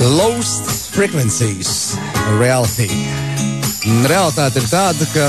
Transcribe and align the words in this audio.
Lost 0.00 0.64
Frequencies 0.94 1.94
Reality. 2.38 2.88
Realitāte 4.08 4.62
ir 4.62 4.68
tāda, 4.70 5.04
ka 5.12 5.26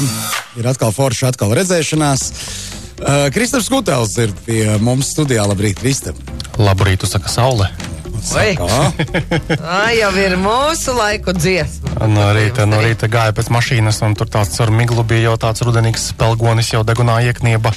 ir 0.55 0.69
atkal 0.71 0.93
forša, 0.95 1.33
atkal 1.33 1.51
redzēšanās. 1.59 2.23
Uh, 3.01 3.27
Kristofers 3.35 3.67
Kutels 3.67 4.15
ir 4.23 4.31
pie 4.45 4.63
mums 4.79 5.11
studijā. 5.11 5.43
Labrīt, 5.49 5.81
Kristap! 5.83 6.15
Labrīt, 6.55 7.03
saka 7.03 7.27
Saule. 7.33 7.67
Tā 8.23 9.81
jau 9.99 10.11
ir 10.23 10.37
mūsu 10.39 10.95
laiku 10.95 11.35
dziesma. 11.35 12.07
No 12.07 12.29
rīta, 12.37 12.63
no 12.69 12.79
rīta 12.79 13.11
gāja 13.11 13.35
pēc 13.35 13.51
mašīnas, 13.51 13.99
un 14.07 14.15
tur 14.15 14.31
tāds 14.31 14.55
ar 14.63 14.71
miglu 14.71 15.03
bija 15.03 15.33
jau 15.33 15.37
tāds 15.49 15.67
rudenīgs 15.67 16.13
spēlgonis, 16.13 16.71
jau 16.77 16.85
degunā 16.87 17.19
ieknieba. 17.27 17.75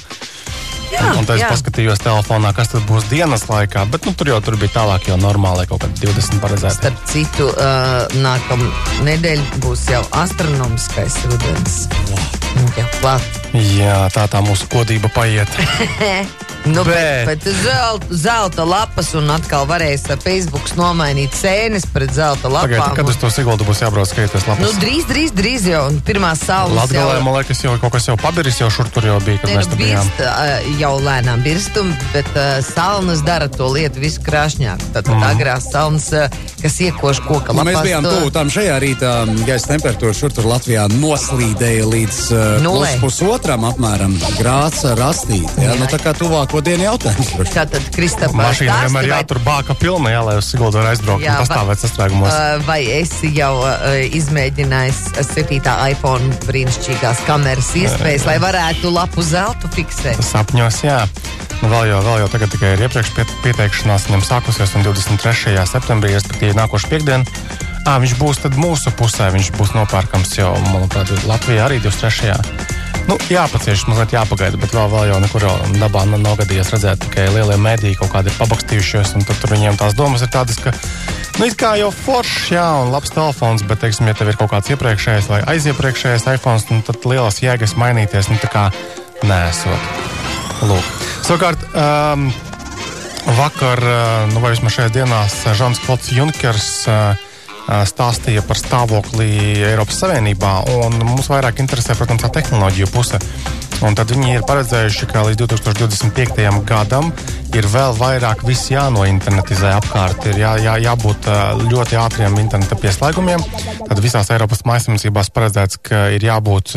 Jā, 1.05 1.13
un 1.19 1.27
tad 1.27 1.37
es 1.37 1.43
jā. 1.43 1.51
paskatījos 1.53 2.01
telefonā, 2.01 2.51
kas 2.57 2.71
tad 2.73 2.85
būs 2.89 3.07
dienas 3.11 3.45
laikā, 3.49 3.85
bet 3.93 4.07
nu, 4.07 4.15
tur 4.17 4.31
jau 4.33 4.39
tur 4.45 4.57
bija 4.61 4.73
tālāk, 4.79 5.09
jau 5.11 5.19
normāli 5.21 5.67
kaut 5.69 5.85
kādi 5.85 6.07
20 6.07 6.41
paredzēti. 6.43 6.79
Starp 6.79 7.05
citu, 7.11 7.51
uh, 7.53 8.17
nākamā 8.25 8.71
nedēļa 9.07 9.61
būs 9.65 9.85
jau 9.93 10.01
astronomiskais 10.23 11.21
rudens. 11.29 11.85
Nu, 12.55 12.67
klāt. 13.01 13.41
Jā, 13.75 14.05
tā 14.15 14.27
tā 14.31 14.41
mūsu 14.45 14.67
kodība 14.71 15.11
paiet. 15.15 15.51
Nu, 16.65 16.83
Bet- 16.83 17.25
bet, 17.25 17.43
zelta, 17.61 18.05
zelta 18.09 18.63
lapas 18.65 19.11
un 19.13 19.29
atkal 19.29 19.67
varēs 19.69 20.07
ar 20.09 20.17
Facebook 20.17 20.65
nomainīt 20.75 21.35
sēnes 21.37 21.85
pret 21.93 22.09
zelta 22.15 22.49
Pagaidiet, 22.49 22.79
lapām. 22.81 22.95
kad 22.97 23.09
uz 23.11 23.17
to 23.21 23.29
Siguldu 23.29 23.67
būs 23.67 23.83
jābrauc 23.83 24.09
skatīties 24.09 24.47
Nu, 24.47 24.53
lapas. 24.55 24.73
drīz, 24.81 25.05
drīz, 25.05 25.31
drīz 25.37 25.67
jau 25.69 25.83
pirmā 26.07 26.31
saules 26.35 26.73
Latgalē, 26.79 27.21
man 27.21 27.37
liekas, 27.37 27.61
jau 27.63 27.75
kaut 27.77 27.93
kas 27.93 28.07
jau 28.09 28.17
pabiris, 28.17 28.57
jau 28.59 28.69
šur 28.73 28.89
tur 28.89 29.05
jau 29.05 29.19
bija, 29.21 29.37
kad 29.43 29.49
Ne, 29.51 29.57
mēs 29.59 29.69
nu, 29.69 29.75
bijām. 29.77 30.09
birst, 30.09 30.19
uh, 30.25 30.79
jau 30.81 30.93
lēnām 31.05 31.43
birstum, 31.45 31.93
bet 32.13 32.25
uh, 32.33 32.57
salnas 32.65 33.21
dara 33.21 33.47
to 33.47 33.69
lietu 33.69 33.99
visu 34.01 34.21
krāšņāk. 34.25 34.89
Tad 34.97 35.05
mm. 35.05 35.21
agrās 35.29 35.69
salnas, 35.71 36.09
uh, 36.13 36.27
kas 36.65 36.79
iekož 36.81 37.21
koka 37.27 37.53
Nu, 37.53 37.61
lapās. 37.61 37.69
mēs 37.69 37.85
bijām 37.85 38.03
tuvu 38.09 38.31
tam 38.33 38.49
šajā 38.49 38.75
rītā. 38.81 39.13
Gaisa 39.45 39.69
temperatūra 39.75 40.13
šur 40.17 40.33
tur 40.33 40.47
Latvijā 40.49 40.87
noslīdēja 40.97 41.85
līdz 41.93 42.19
uh, 42.33 42.95
pusotram 43.03 43.67
apmēram 43.69 44.15
grāds 44.39 44.81
rastīt. 44.97 45.45
Jā, 45.61 45.71
Jā. 45.71 45.77
nu, 45.79 45.85
tā 45.91 45.99
kā 46.01 46.13
tuvāko 46.17 46.61
dienu 46.65 46.87
jautājums. 46.87 47.31
droši. 47.37 47.53
Tātad, 47.55 47.85
Kristapā, 47.95 48.33
Mašīna 48.41 48.79
vienmēr 48.85 49.09
vai- 49.09 49.19
jātur 49.21 49.39
bāka 49.45 49.75
pilna, 49.77 50.09
jā, 50.15 50.23
lai 50.25 50.35
uz 50.41 50.49
Siguldu 50.49 50.81
var 50.81 50.91
aizbraukt 50.93 51.23
Jā, 51.25 51.37
un 51.37 51.45
pastāvēt 51.45 51.83
sastrēgumos. 51.85 52.33
Uh, 52.33 52.65
vai 52.67 52.79
esi 52.97 53.29
jau 53.37 53.53
uh, 53.61 53.93
izmēģinājis 54.17 55.03
7. 55.21 55.61
iPhone 55.91 56.33
brīnišķīgās 56.47 57.23
kameras 57.29 57.71
iespējas, 57.77 58.25
lai 58.25 58.37
varētu 58.43 58.91
lapu 58.93 59.21
zeltu 59.25 59.69
fiksēt? 59.75 60.21
Sapņos, 60.25 60.81
jā. 60.87 61.03
Nu, 61.63 61.69
vēl 61.71 61.89
jau, 61.89 62.01
vēl 62.05 62.23
jau 62.23 62.29
tagad 62.33 62.51
tikai 62.53 62.73
ir 62.75 62.85
iepriekš 62.85 63.13
pie, 63.15 63.25
pieteikšanās 63.45 64.09
viņam 64.09 64.25
sākusies, 64.27 64.75
un 64.75 64.85
23. 64.87 65.55
septembrī, 65.69 66.15
respektīvi 66.17 66.57
nākošu 66.57 66.91
piekdienu, 66.91 67.23
ā, 67.87 67.97
viņš 68.03 68.15
būs 68.19 68.43
mūsu 68.59 68.93
pusē. 68.99 69.31
Viņš 69.35 69.53
būs 69.55 69.75
nopērkams 69.77 70.35
jau, 70.39 70.53
manuprāt, 70.71 71.13
Latvijā 71.29 71.69
arī 71.69 71.79
23. 71.83 72.83
Nu, 73.05 73.17
jāpacieš, 73.29 73.85
mazliet 73.85 74.15
jāpagaida, 74.15 74.57
bet 74.57 74.73
vēl, 74.73 74.87
vēl 74.89 75.11
jau 75.11 75.19
nekur 75.21 75.45
dabā 75.77 76.05
nav, 76.09 76.39
gadījies 76.39 76.71
redzēt, 76.73 77.03
tikai 77.05 77.27
lielie 77.35 77.57
mēdīji 77.61 77.99
kaut 77.99 78.15
kādi 78.15 78.31
ir 78.31 78.39
pabakstījušies, 78.39 79.13
un 79.19 79.27
tad 79.27 79.45
viņiem 79.51 79.77
tās 79.77 79.93
domas 79.97 80.25
ir 80.25 80.31
tādas, 80.33 80.57
ka, 80.57 80.73
nu, 81.37 81.45
it 81.45 81.53
kā 81.59 81.75
jau 81.77 81.91
foršs, 81.93 82.49
jā, 82.55 82.65
un 82.81 82.89
labs 82.95 83.13
telefons, 83.13 83.65
bet, 83.69 83.83
teiksim, 83.85 84.09
ja 84.09 84.17
tev 84.17 84.33
ir 84.33 84.41
kaut 84.41 84.55
kāds 84.55 84.73
iepriekšējais 84.73 85.29
vai 85.29 85.43
aiziepriekšējais 85.53 86.29
iPhone, 86.33 86.65
nu, 86.73 86.81
tad 86.89 87.05
lielas 87.05 87.41
jēgas 87.45 87.77
mainīties, 87.77 88.33
nu, 88.33 88.41
tā 88.41 88.49
kā 88.49 88.67
nesot. 89.21 89.91
Lūk. 90.65 90.94
Savukārt, 91.25 91.57
um, 91.73 92.27
vakar, 93.33 93.79
uh, 93.81 94.27
nu, 94.29 94.43
vai 94.43 94.51
vismaz 94.53 94.75
šajās 94.75 94.91
dienās, 94.93 95.37
uh, 95.47 95.55
Žants 95.57 95.79
Klods 95.81 96.11
Junkers 96.13 96.67
uh, 96.85 97.17
uh, 97.17 97.79
stāstīja 97.89 98.43
par 98.45 98.59
stāvokli 98.61 99.31
Eiropas 99.71 100.03
Savienībā. 100.03 100.51
Mums 101.01 101.31
vairāk 101.33 101.63
interesē, 101.63 101.97
protams, 101.97 102.21
tā 102.21 102.29
tehnoloģiju 102.37 102.91
puse. 102.93 103.17
Un 103.83 103.93
tad 103.97 104.09
viņi 104.13 104.37
ir 104.37 104.43
paredzējuši, 104.47 105.07
ka 105.11 105.25
līdz 105.27 105.41
2025. 105.51 106.63
gadam 106.67 107.11
ir 107.55 107.67
vēl 107.71 107.93
vairāk 107.99 108.41
viss 108.47 108.69
jānointernetizē 108.71 109.73
apkārt. 109.77 110.25
Ir 110.31 110.39
jā, 110.41 110.53
jā, 110.63 110.73
jābūt 110.87 111.27
ļoti 111.69 111.99
ātriem 111.99 112.35
interneta 112.41 112.75
pieslēgumiem. 112.79 113.43
Tad 113.85 114.01
visās 114.03 114.31
Eiropas 114.33 114.63
maisaimniecībās 114.67 115.29
paredzēts, 115.35 115.79
ka 115.85 116.07
ir 116.15 116.25
jābūt 116.25 116.73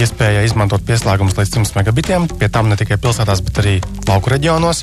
iespējai 0.00 0.46
izmantot 0.48 0.82
pieslēgumus 0.86 1.36
līdz 1.38 1.52
100 1.60 1.76
megabitiem. 1.78 2.26
Pie 2.40 2.48
tam 2.50 2.70
ne 2.70 2.78
tikai 2.80 2.98
pilsētās, 3.02 3.42
bet 3.46 3.60
arī 3.62 3.76
lauku 4.08 4.32
reģionos. 4.32 4.82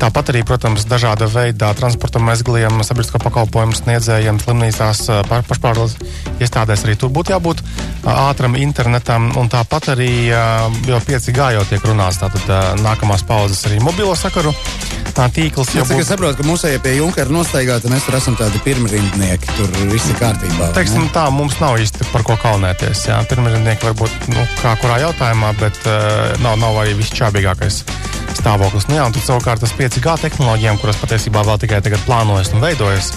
Tāpat 0.00 0.32
arī, 0.32 0.42
protams, 0.46 0.86
dažāda 0.90 1.28
veida 1.30 1.70
transporta 1.78 2.22
mezgliem, 2.22 2.80
sabiedrisko 2.86 3.20
pakalpojumu 3.22 3.76
sniedzējiem, 3.78 4.40
slimnīcās, 4.42 5.04
pa- 5.28 5.42
pašpārvaldes 5.46 5.98
iestādēs 6.42 6.86
arī 6.86 6.96
tur 6.98 7.12
būtu 7.14 7.34
jābūt 7.36 7.62
ātram 8.04 8.56
internetam. 8.60 9.30
Un 9.40 9.50
tāpat 9.52 9.92
arī 9.96 10.12
jau 10.30 11.00
5G 11.06 11.50
jau 11.56 11.66
tiek 11.68 11.84
runāts. 11.90 12.20
Tātad 12.22 12.80
nākamās 12.84 13.26
paudzes 13.28 13.66
arī 13.68 13.82
mobilo 13.84 14.16
sakaru 14.18 14.54
tīkls 15.28 15.74
jau 15.74 15.82
Es 15.82 15.90
tikai 15.90 16.00
būs. 16.00 16.08
saprotu, 16.08 16.36
ka 16.38 16.46
mūsu 16.46 16.70
pie 16.80 16.94
Junkera 16.96 17.32
nostaigāta, 17.34 17.90
mēs 17.92 18.06
tur 18.06 18.16
esam 18.16 18.36
tādi 18.38 18.60
pirmrindnieki. 18.64 19.52
Tur 19.58 19.68
viss 19.90 20.08
ir 20.08 20.16
kārtībā. 20.16 20.70
Teiksim, 20.76 21.04
ne? 21.04 21.12
tā 21.12 21.26
mums 21.34 21.58
nav 21.60 21.76
īsti 21.82 22.08
par 22.12 22.24
ko 22.24 22.38
kaunēties. 22.40 23.04
Jā. 23.10 23.20
Pirmrindnieki 23.28 23.90
varbūt 23.90 24.30
nu, 24.32 24.46
kā 24.62 24.76
kurā 24.80 25.00
jautājumā, 25.04 25.52
bet 25.60 25.76
uh, 25.84 26.32
nav, 26.44 26.56
nav 26.62 26.80
arī 26.80 26.96
viss 26.96 27.12
čābīgākais 27.12 27.82
stāvoklis. 28.40 28.88
Nu, 28.88 28.96
jā, 28.96 29.06
un 29.08 29.16
tad 29.16 29.26
savukārt 29.26 29.64
tas 29.64 29.74
5G 29.76 30.16
tehnoloģijām, 30.24 30.80
kuras 30.80 31.00
patiesībā 31.02 31.44
vēl 31.44 31.60
tikai 31.66 31.82
tagad 31.84 32.04
plānojas 32.06 32.54
un 32.54 32.64
veidojas. 32.64 33.12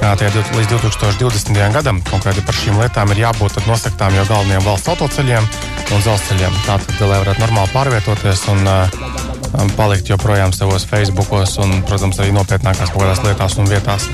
Du- 0.00 0.56
līdz 0.56 0.70
2020. 0.72 1.72
gadam 1.74 1.98
konkrēti 2.08 2.40
par 2.46 2.56
šīm 2.56 2.78
lietām 2.80 3.10
ir 3.12 3.20
jābūt 3.26 3.58
nosaktām 3.68 4.14
jau 4.16 4.24
galvenajiem 4.30 4.64
valsts 4.64 4.88
autoceļiem 4.88 5.48
un 5.92 6.00
dzelzceļiem. 6.00 6.56
Tātad, 6.64 6.96
lai 7.04 7.18
varētu 7.20 7.44
normāli 7.44 7.74
pārvietoties 7.74 8.46
un 8.48 8.64
uh, 8.64 9.29
palikt 9.76 10.10
joprojām 10.10 10.52
savos 10.54 10.86
Facebookos 10.88 11.56
un, 11.62 11.80
protams, 11.88 12.20
arī 12.22 12.34
nopietnākās 12.36 12.92
kaut 12.92 13.04
kādās 13.04 13.22
lietās 13.24 13.56
un 13.60 13.70
vietās. 13.70 14.06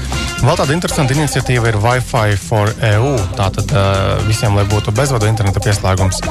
Vēl 0.43 0.59
tāda 0.59 0.75
interesanta 0.77 1.17
iniciatīva 1.17 1.71
ir 1.71 1.79
Wi-Fi 1.81 2.37
for 2.41 2.73
EU. 2.91 3.15
Tātad 3.39 3.73
uh, 3.73 4.27
visiem, 4.29 4.57
lai 4.57 4.67
būtu 4.69 4.95
bezvadu 4.97 5.29
interneta 5.31 5.63
pieslēgums. 5.65 6.23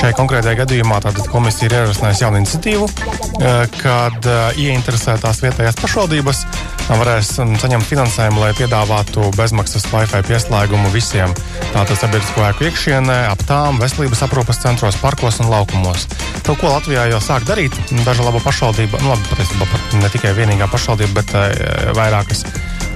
Šai 0.00 0.12
konkrētajā 0.18 0.58
gadījumā 0.64 1.00
tātad 1.04 1.28
komisija 1.32 1.70
ir 1.70 1.76
ierosinājusi 1.80 2.24
jaunu 2.26 2.42
iniciatīvu, 2.42 2.88
uh, 2.90 3.64
kad 3.78 4.30
uh, 4.30 4.60
ieinteresētās 4.60 5.42
vietējās 5.44 5.78
pašvaldības 5.82 6.44
varēs 6.92 7.30
um, 7.40 7.54
saņemt 7.60 7.86
finansējumu, 7.88 8.42
lai 8.42 8.50
piedāvātu 8.58 9.30
bezmaksas 9.38 9.86
Wi-Fi 9.92 10.20
pieslēgumu 10.28 10.90
visiem. 10.92 11.32
Tātad 11.72 11.96
sabiedrisko 11.98 12.44
ēku 12.50 12.68
iekšienē, 12.68 13.16
ap 13.30 13.44
tām, 13.48 13.80
veselības 13.80 14.24
aprūpes 14.26 14.60
centros, 14.62 14.98
parkos 15.00 15.40
un 15.42 15.50
laukumos. 15.52 16.06
To, 16.44 16.56
ko 16.60 16.74
Latvijā 16.74 17.06
jau 17.08 17.22
sāk 17.24 17.46
darīt, 17.48 17.76
daža 18.04 18.26
laba 18.26 18.42
pašvaldība, 18.44 19.00
nu 19.02 19.12
labi, 19.12 19.26
patiesībā 19.32 19.68
pat 19.70 19.98
ne 20.00 20.10
tikai 20.12 20.34
vienīgā 20.36 20.68
pašvaldība, 20.72 21.22
bet 21.22 21.34
uh, 21.34 21.92
vairākas. 21.96 22.44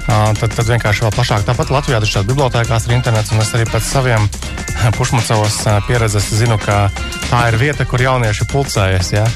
Uh, 0.08 0.30
tad, 0.40 0.54
tad 0.56 0.64
vienkārši 0.70 1.04
vēl 1.04 1.12
plašāk. 1.12 1.44
Tāpat 1.44 1.72
Latvijā 1.72 2.00
dažādās 2.00 2.28
bibliotekās 2.30 2.86
ir 2.88 2.96
internets, 2.96 3.32
un 3.34 3.42
es 3.42 3.52
arī 3.56 3.66
pēc 3.68 3.84
saviem 3.84 4.24
pušmacavas 4.96 5.58
uh, 5.66 5.78
pieredzes 5.88 6.30
zinu, 6.38 6.56
ka 6.62 6.86
tā 7.28 7.42
ir 7.50 7.58
vieta, 7.60 7.84
kur 7.88 8.00
jaunieši 8.00 8.48
pulcējas. 8.48 9.12
Ja? 9.12 9.26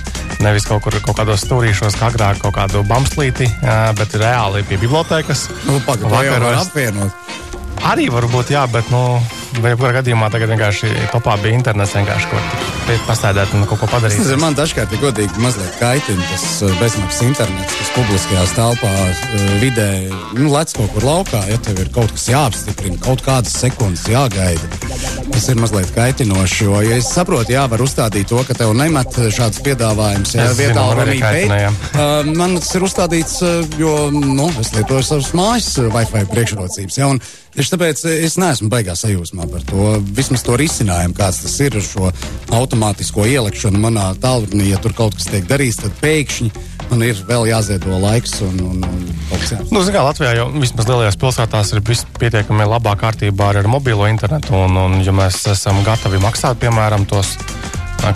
Nevis 0.42 0.64
kaut 0.68 0.80
kur 0.86 0.96
kaut 1.04 1.18
kādos 1.20 1.44
stūrīšos, 1.44 1.98
kā 2.00 2.08
agrāk, 2.08 2.40
kaut 2.40 2.56
kādu 2.56 2.84
bumslīti, 2.88 3.50
uh, 3.60 3.90
bet 3.98 4.16
reāli 4.16 4.64
pie 4.68 4.80
bibliotekas. 4.80 5.48
Nu, 5.68 5.76
jau 6.24 6.40
var 6.40 6.60
apvienot. 6.64 7.32
Arī 7.92 8.06
varbūt, 8.14 8.54
jā, 8.54 8.62
bet, 8.70 8.88
nu, 8.94 9.18
jebkurā 9.58 9.98
gadījumā 9.98 10.30
tagad 10.32 10.54
vienkārši 10.54 10.92
topā 11.12 11.36
bija 11.42 11.58
internets, 11.58 11.96
vienkārši 11.98 12.30
kaut 12.30 12.52
ko 12.52 12.61
pasēdēt 13.06 13.52
un 13.56 13.64
kaut 13.68 13.80
ko 13.80 13.86
Es 13.86 13.92
padarīt. 13.92 14.18
nezinu, 14.20 14.40
man 14.42 14.56
dažkārt 14.58 14.92
ir 14.92 15.00
godīgi 15.02 15.42
mazliet 15.42 15.74
kaitina 15.80 16.24
tas 16.30 16.44
uh, 16.62 16.72
bezmaksas 16.80 17.22
internets, 17.26 17.74
kas 17.78 17.90
publiskajās 17.96 18.54
telpās, 18.56 19.20
uh, 19.28 19.44
vidē, 19.62 19.88
nu, 20.38 20.48
lec 20.52 20.72
kaut 20.76 20.90
kur 20.94 21.06
laukā, 21.06 21.42
ja 21.50 21.58
tev 21.62 21.80
ir 21.82 21.90
kaut 21.94 22.12
kas 22.16 22.26
jāapstiprina, 22.32 22.98
kaut 23.04 23.22
kādas 23.26 23.54
sekundes 23.62 24.06
jāgaida. 24.10 24.70
Tas 25.32 25.48
ir 25.48 25.60
mazliet 25.60 25.92
kaitinoši, 25.94 26.64
jo, 26.64 26.80
ja 26.84 26.98
es 27.00 27.10
saprotu, 27.14 27.54
jā, 27.54 27.64
var 27.70 27.84
uzstādīt 27.84 28.28
to, 28.32 28.42
ka 28.48 28.56
tev 28.58 28.74
nemet 28.76 29.20
šāds 29.32 29.62
piedāvājums, 29.64 30.34
ja 30.36 30.48
Es 30.50 30.58
vietā 30.58 30.84
kaitina, 31.22 31.60
jā. 31.66 31.70
Uh, 31.92 32.32
man 32.36 32.58
tas 32.58 32.74
ir 32.76 32.88
uzstādīts, 32.88 33.38
uh, 33.46 33.78
jo 33.80 34.10
nu, 34.14 34.50
es 34.60 34.74
lietoju 34.76 35.06
savas 35.06 35.32
mājas 35.38 35.70
Wi-Fi 35.92 36.26
priekšrocības. 36.34 36.98
Ja, 36.98 37.12
un 37.14 37.22
Tieši 37.52 37.74
tāpēc 37.74 38.02
es 38.08 38.38
neesmu 38.40 38.70
baigā 38.72 38.94
sajūsmā 38.96 39.44
par 39.52 39.64
to. 39.68 39.88
Vismaz 40.16 40.40
to 40.46 40.56
risinājumu, 40.56 41.12
kāds 41.18 41.42
tas 41.44 41.56
ir 41.60 41.76
ar 41.76 41.84
šo 41.84 42.08
automātisko 42.56 43.26
ielikšanu 43.28 43.80
manā 43.82 44.06
tālrunī. 44.22 44.70
Ja 44.70 44.80
tur 44.80 44.94
kaut 44.96 45.18
kas 45.18 45.28
tiek 45.28 45.44
darīts, 45.50 45.82
tad 45.82 45.92
pēkšņi 46.00 46.48
man 46.88 47.04
ir 47.04 47.20
vēl 47.28 47.50
jāziedo 47.50 47.98
laiks 48.00 48.38
un, 48.46 48.56
un, 48.70 48.86
un. 48.88 49.04
Nu, 49.68 49.84
kā, 49.84 50.00
Latvijā 50.00 50.32
jau 50.38 50.48
vismaz 50.54 50.88
lielajās 50.88 51.20
pilsētās 51.20 51.74
ir 51.76 51.84
pietiekami 51.84 52.68
labā 52.68 52.96
kārtībā 53.00 53.52
ar, 53.52 53.60
ar 53.60 53.68
mobilo 53.68 54.08
internetu. 54.08 54.56
Un, 54.56 54.78
un, 54.86 54.98
ja 55.04 55.12
mēs 55.16 55.42
esam 55.52 55.84
gatavi 55.84 56.24
maksāt, 56.24 56.56
piemēram, 56.62 57.04
tos 57.10 57.36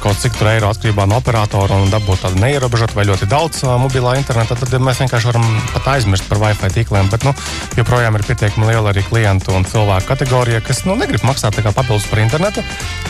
kaut 0.03 0.19
cik 0.19 0.35
tur 0.39 0.49
eiro 0.51 0.71
atkarībā 0.73 1.07
no 1.07 1.21
operatora 1.21 1.79
un 1.79 1.91
dabūt 1.93 2.25
tādu 2.25 2.41
neierobežotu 2.43 2.97
vai 2.99 3.07
ļoti 3.07 3.29
daudz 3.31 3.63
mobilā 3.81 4.17
interneta, 4.19 4.57
tad 4.59 4.73
mēs 4.83 5.01
vienkārši 5.03 5.31
varam 5.31 5.47
pat 5.73 5.87
aizmirst 5.95 6.27
par 6.31 6.41
Wi-Fi 6.43 6.73
tīkliem. 6.75 7.11
Bet 7.13 7.27
nu, 7.27 7.35
joprojām 7.79 8.19
ir 8.19 8.27
pietiekami 8.27 8.71
liela 8.71 8.91
arī 8.91 9.05
klientu 9.07 9.55
un 9.55 9.67
cilvēku 9.69 10.11
kategorija, 10.11 10.63
kas 10.67 10.83
nu, 10.89 10.99
negrib 10.99 11.23
maksāt 11.27 11.59
papildus 11.67 12.09
par 12.11 12.23
internetu, 12.25 12.65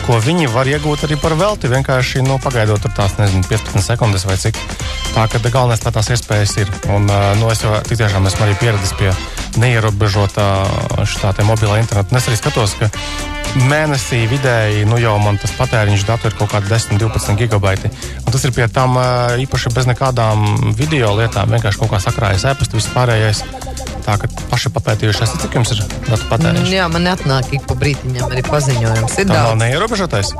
ko 0.05 0.19
viņi 0.23 0.51
var 0.53 0.69
iegūt 0.69 1.07
arī 1.07 1.17
par 1.21 1.37
velti. 1.39 1.71
Vienkārši 1.71 2.23
nu, 2.27 2.37
pagaidot 2.43 2.83
tur 2.83 2.93
tās 2.97 3.17
nezinu, 3.17 3.45
15 3.49 3.85
sekundes 3.91 4.27
vai 4.29 4.37
cik. 4.37 4.61
Tā 5.15 5.25
ka 5.31 5.41
galvenais 5.49 5.81
tā 5.81 5.93
tās 5.93 6.13
iespējas 6.13 6.57
ir. 6.61 6.71
Un, 6.93 7.09
nu, 7.41 7.51
es 7.51 7.65
jau 7.65 7.73
tiešām 7.89 8.29
esmu 8.29 8.47
arī 8.47 8.57
pieredzējis 8.61 8.97
pie 9.01 9.36
neierobežotā 9.61 10.47
šā 11.07 11.33
mobilā 11.47 11.79
interneta. 11.81 12.17
Es 12.17 12.27
arī 12.29 12.37
skatos, 12.39 12.75
ka 12.79 12.89
mēnesī 13.67 14.25
vidēji 14.29 14.85
nu 14.89 14.99
jau 15.01 15.15
man 15.23 15.39
tas 15.41 15.53
patēriņš 15.57 16.05
datu 16.07 16.29
ir 16.29 16.35
kaut 16.37 16.51
kādi 16.51 16.69
10, 16.71 16.99
12 17.01 17.39
gigabaiti. 17.39 17.91
Un 18.25 18.33
tas 18.33 18.43
ir 18.45 18.53
pie 18.55 18.67
tam 18.67 18.99
īpaši 19.45 19.73
bez 19.73 19.87
nekādām 19.89 20.73
video 20.77 21.13
lietām. 21.17 21.49
Vienkārši 21.55 21.81
kaut 21.81 21.93
kā 21.95 22.01
sakrājas 22.03 22.45
ēpastu, 22.51 22.79
viss 22.79 22.91
pārējais. 22.93 23.43
Tā 24.07 24.15
kā 24.21 24.29
paši 24.51 24.71
papētījuši, 24.71 25.23
esat, 25.25 25.41
cik 25.43 25.57
jums 25.57 25.73
ir 25.75 25.81
datu 26.07 26.29
patēriņš? 26.29 26.71
Jā, 26.71 26.85
man 26.91 27.09
atnāk 27.11 27.51
ik 27.57 27.65
pa 27.67 27.75
brītiņam 27.75 28.31
arī 28.31 28.45
paziņojums. 28.47 29.17
Ir 29.19 29.27
tā 29.27 29.33
daudz. 29.33 29.49
nav 29.49 29.59
neierobežotais. 29.65 30.31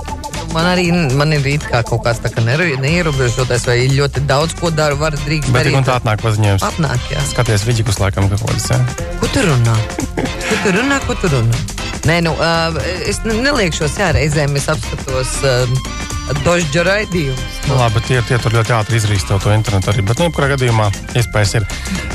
Man 0.57 0.65
arī 0.71 0.87
man 1.13 1.35
ir 1.35 1.43
kā 1.61 1.83
kaut 1.85 2.01
kāds 2.07 2.17
tā 2.23 2.31
kā 2.33 2.41
neierobežotais, 2.41 3.67
vai 3.69 3.75
ļoti 3.93 4.23
daudz 4.25 4.55
ko 4.57 4.71
daru, 4.73 4.97
var 4.97 5.13
drīkst 5.13 5.51
Bet 5.53 5.67
darīt. 5.67 5.77
un 5.77 5.85
tā 5.85 5.99
atnāk 5.99 6.23
paziņojums. 6.25 6.65
Atnāk, 6.65 7.03
jā. 7.13 7.21
Skaties, 7.29 7.65
vidžikus 7.67 7.99
laikam 8.01 8.25
kaut 8.31 8.41
kādas. 8.41 8.97
Ko 9.21 9.29
tu 9.29 9.43
runā? 9.45 9.75
Ko 10.17 10.57
tu 10.63 10.73
runā, 10.73 10.97
ko 11.05 11.13
tu 11.21 11.29
runā? 11.29 11.61
Nē, 12.09 12.21
nu, 12.25 12.33
uh, 12.33 12.73
es 13.05 13.21
ne- 13.27 13.37
neliekšos, 13.45 13.99
jā, 14.01 14.09
reizēm 14.17 14.57
es 14.57 14.65
apskatos 14.71 15.35
uh, 15.45 15.69
dožģa 16.45 16.87
raidījumus. 16.87 17.61
Nu, 17.67 17.77
labi, 17.77 18.01
tie, 18.07 18.21
tie 18.25 18.41
tur 18.41 18.57
ļoti 18.57 18.73
ātri 18.79 18.97
izrīst 18.97 19.29
to 19.29 19.53
internetu 19.53 19.91
arī. 19.93 20.05
Bet, 20.09 20.21
nu, 20.23 20.31
kurā 20.33 20.49
gadījumā 20.55 20.89
iespējas 21.19 21.57
ir. 21.59 21.67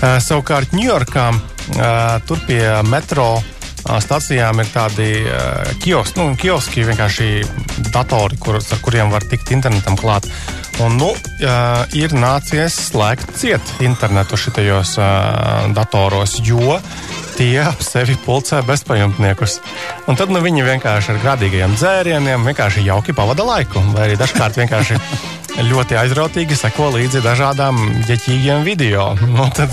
Uh, 0.02 0.16
savukārt, 0.24 0.74
Ņujorkā 0.74 1.26
uh, 1.30 2.18
tur 2.26 2.42
pie 2.48 2.62
metro 2.90 3.36
uh, 3.38 3.98
stacijām 4.02 4.64
ir 4.64 4.72
tādi 4.74 5.10
uh, 5.28 5.76
kioski, 5.82 6.18
nu, 6.18 6.34
kioski 6.40 6.88
vienkārši 6.90 7.30
datori, 7.94 8.38
kur, 8.40 8.58
ar 8.60 8.82
kuriem 8.84 9.12
var 9.12 9.24
tikt 9.28 9.52
internetam 9.54 9.98
klāt. 10.00 10.28
Un, 10.80 10.96
nu, 10.96 11.10
ir 11.98 12.14
nācies 12.16 12.74
slēgt 12.88 13.34
ciet 13.38 13.74
internetu 13.84 14.38
šitajos 14.40 14.96
datoros, 15.76 16.38
jo 16.42 16.78
tie 17.36 17.60
ap 17.64 17.84
sevi 17.84 18.16
pulcē 18.24 18.62
bezpajumtniekus. 18.66 19.58
Un 20.08 20.18
tad 20.18 20.32
nu, 20.32 20.40
viņi 20.44 20.64
vienkārši 20.66 21.14
ar 21.14 21.20
grādīgiem 21.22 21.76
dzērieniem 21.76 22.48
vienkārši 22.48 22.86
jauki 22.88 23.14
pavada 23.16 23.44
laiku, 23.46 23.84
vai 23.92 24.08
arī 24.08 24.18
dažkārt 24.20 24.58
vienkārši 24.62 24.98
ļoti 25.68 25.96
aizrautīgi 26.00 26.56
seko 26.56 26.88
līdzi 26.94 27.20
dažādām 27.24 27.78
ģeķīgiem 28.08 28.64
video. 28.66 29.12
Nu, 29.32 29.48
tad, 29.54 29.72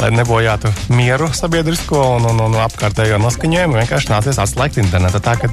lai 0.00 0.10
nebojātu 0.16 0.72
mieru 0.92 1.30
sabiedrisko 1.36 2.00
un, 2.16 2.28
un, 2.32 2.42
un 2.48 2.58
apkārtējo 2.64 3.20
noskaņojumu, 3.22 3.80
vienkārši 3.80 4.12
nācies 4.12 4.40
atslēgt 4.40 4.80
internetu. 4.82 5.20
Tā 5.24 5.36
kā 5.40 5.52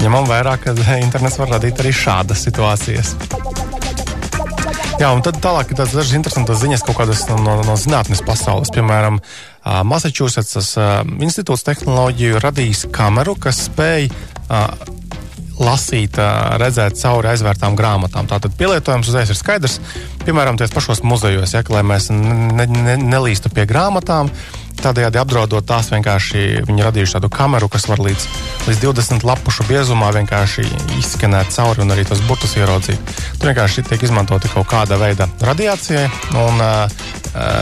ņemam 0.00 0.28
vērā, 0.28 0.56
ka 0.62 0.74
internets 0.98 1.38
var 1.40 1.56
radīt 1.56 1.80
arī 1.82 1.92
šādas 1.94 2.46
situācijas. 2.46 3.14
Jā, 5.00 5.08
un 5.16 5.22
tad 5.24 5.38
tālāk 5.40 5.70
ir 5.72 5.78
tādas 5.78 5.94
dažas 5.96 6.12
interesantas 6.18 6.60
ziņas 6.60 6.82
kaut 6.84 6.98
kādas 6.98 7.22
no, 7.30 7.38
no, 7.40 7.54
no 7.64 7.76
zinātnes 7.80 8.20
pasaules. 8.26 8.68
Piemēram, 8.74 9.16
Massachusetts 9.88 10.74
institūts 11.24 11.64
tehnoloģiju 11.64 12.42
radījis 12.44 12.84
kameru, 12.92 13.32
kas 13.40 13.62
spēj 13.70 14.10
lasīt, 15.60 16.16
redzēt 16.60 17.00
cauri 17.00 17.32
aizvērtām 17.32 17.76
grāmatām. 17.80 18.28
Tātad 18.28 18.52
pielietojums 18.60 19.08
uzreiz 19.08 19.32
ir 19.32 19.38
skaidrs. 19.38 19.78
Piemēram, 20.24 20.60
tajos 20.60 20.72
pašos 20.76 21.02
muzejos, 21.04 21.52
ja, 21.56 21.64
lai 21.72 21.84
mēs 21.86 22.08
ne, 22.12 22.66
ne, 22.68 22.96
nelīstu 23.00 23.52
pie 23.52 23.64
grāmatām. 23.68 24.32
Tādējādi 24.80 25.20
apdraudot 25.20 25.66
tās 25.68 25.90
vienkārši 25.92 26.64
viņi 26.64 26.84
radījuši 26.86 27.16
tādu 27.18 27.28
kameru, 27.32 27.68
kas 27.68 27.84
var 27.90 28.00
līdz, 28.00 28.26
līdz 28.68 28.80
20 28.80 29.26
lapušu 29.28 29.66
biezumā 29.68 30.08
vienkārši 30.16 30.64
izskanēt 30.96 31.52
cauri 31.52 31.84
un 31.84 31.92
arī 31.92 32.06
tos 32.08 32.22
burtus 32.28 32.56
ieraudzīt. 32.56 33.12
Tur 33.36 33.50
vienkārši 33.50 33.84
tiek 33.90 34.04
izmantota 34.06 34.48
kaut 34.52 34.70
kāda 34.70 34.96
veida 35.00 35.28
radiācija 35.44 36.06
un 36.40 36.62
uh, 36.64 37.02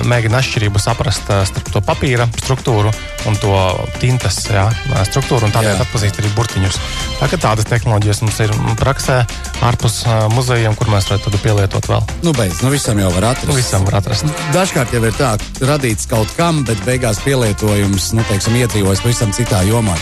mēģina 0.09 0.39
atšķirību 0.39 0.83
saprast 0.83 1.31
uh, 1.33 1.43
starp 1.49 1.73
to 1.75 1.83
papīra 1.85 2.29
struktūru 2.39 2.93
un 3.29 3.39
to 3.41 3.55
tintas 3.99 4.39
jā, 4.47 4.69
struktūru 5.09 5.49
un 5.49 5.55
tādēļ 5.55 5.83
atpazīt 5.83 6.21
arī 6.21 6.31
burtiņus. 6.37 6.79
Tā 7.19 7.29
kā 7.33 7.41
tādas 7.41 7.67
tehnoloģijas 7.69 8.23
mums 8.25 8.39
ir 8.45 8.55
praksē 8.79 9.19
ārpus 9.67 10.01
uh, 10.07 10.29
muzejiem, 10.35 10.77
kur 10.79 10.91
mēs 10.93 11.09
varētu 11.11 11.29
tādu 11.29 11.43
pielietot 11.43 11.91
vēl. 11.91 12.07
Nu, 12.23 12.33
beidz, 12.37 12.63
nu 12.63 12.71
visam 12.73 13.01
jau 13.01 13.11
var 13.17 13.33
atrast. 13.33 13.51
Nu, 13.51 13.57
visam 13.59 13.87
var 13.89 13.99
atrast. 14.01 14.29
Dažkārt 14.55 14.95
jau 14.95 15.03
ir 15.03 15.17
tā, 15.19 15.35
radīts 15.67 16.07
kaut 16.11 16.31
kam, 16.39 16.63
bet 16.69 16.81
beigās 16.87 17.08
pielietojums, 17.25 18.11
nu, 18.17 18.25
teiksim, 18.29 18.59
iedzīvojas 18.61 19.01
pavisam 19.05 19.33
citā 19.33 19.63
jomā. 19.65 19.97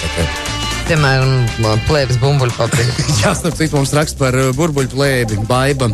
Piemēram, 0.86 1.46
plēves 1.86 2.18
bumbuļpapiņu. 2.22 3.06
Jā, 3.22 3.32
starp 3.38 3.58
citu, 3.58 3.78
mums 3.78 3.94
raksta 3.94 4.18
par 4.24 4.38
burbuļplēbi, 4.58 5.38
baiba. 5.46 5.92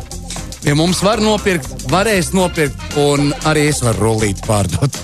Pie 0.62 0.76
mums 0.79 1.03
var 1.05 1.20
nopirkt, 1.20 1.88
varēs 1.91 2.31
nopirkt, 2.37 2.97
un 3.03 3.32
arī 3.50 3.67
es 3.73 3.82
varu 3.85 4.06
rullīt 4.06 4.41
pārdot. 4.47 5.00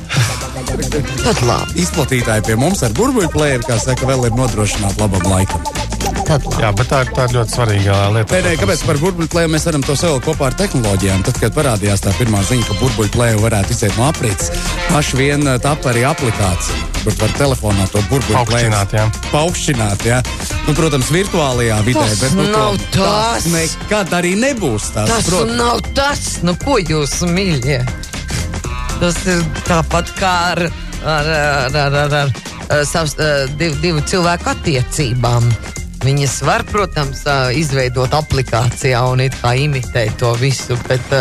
Tad 1.25 1.45
labi. 1.45 1.83
Izplatītāji 1.83 2.47
pie 2.49 2.59
mums 2.61 2.85
ar 2.87 2.97
burbuļplēbi, 2.97 3.67
kā 3.69 3.79
saka, 3.83 4.09
vēl 4.09 4.31
ir 4.31 4.39
nodrošināti 4.39 5.03
labam 5.03 5.31
laikam. 5.33 5.88
Tad 6.29 6.45
labi. 6.45 6.61
Jā, 6.61 6.71
bet 6.77 6.91
tā, 6.93 6.99
tā 7.17 7.25
ir 7.25 7.33
ļoti 7.39 7.55
svarīga 7.57 7.95
lieta. 8.13 8.29
Pēdējais, 8.35 8.59
kāpēc 8.61 8.83
par 8.85 8.99
burbuļplēju 9.01 9.51
mēs 9.55 9.65
varam 9.69 9.85
to 9.87 9.95
savilkt 9.97 10.27
kopā 10.29 10.51
ar 10.51 10.57
tehnoloģijām? 10.61 11.23
Tad, 11.25 11.39
kad 11.41 11.55
parādījās 11.57 12.03
tā 12.05 12.13
pirmā 12.19 12.43
ziņa, 12.45 12.67
ka 12.69 12.77
burbuļplēju 12.83 13.41
varētu 13.45 13.73
iziet 13.73 13.97
no 13.97 14.09
aprits, 14.11 14.51
paši 14.91 15.17
vien 15.23 15.47
eh, 15.49 15.57
tapa 15.65 15.89
arī 15.95 16.03
aplikācija, 16.09 16.83
kur 17.05 17.17
var 17.23 17.33
telefonā 17.39 17.87
to 17.95 18.03
burbuļplēju 18.11 18.75
jā. 20.05 20.19
Nu, 20.69 20.75
protams, 20.77 21.09
virtuālajā 21.15 21.79
vidē, 21.87 22.05
Tas 22.05 22.21
bet 22.27 22.37
nu, 22.37 22.45
to- 22.45 22.53
nav 22.53 22.77
tas. 22.93 23.49
nekad 23.55 24.13
arī 24.21 24.35
nebūs 24.37 24.91
tas. 24.93 25.09
Tas 25.09 25.31
protams. 25.31 25.57
nav 25.57 25.81
tas, 25.97 26.27
nu 26.45 26.53
ko 26.61 26.77
jūs 26.83 27.23
mīļie. 27.25 27.81
Tas 29.01 29.17
ir 29.31 29.41
tāpat 29.65 30.13
kā 30.19 30.35
ar, 30.53 30.63
ar, 31.07 31.33
ar, 31.39 31.81
ar, 31.87 31.99
ar, 32.05 32.15
ar, 32.21 32.31
ar 32.69 32.85
savs, 32.85 33.17
eh, 33.17 33.47
divu, 33.57 33.81
divu 33.81 34.05
cilvēku 34.13 34.53
attiecībām. 34.53 35.49
Viņas 36.05 36.35
var, 36.47 36.63
protams, 36.69 37.25
izveidot 37.59 38.13
aplikācijā 38.15 39.01
un 39.11 39.25
it 39.25 39.35
kā 39.41 39.55
imitēt 39.59 40.19
to 40.21 40.31
visu, 40.39 40.79
bet, 40.87 41.15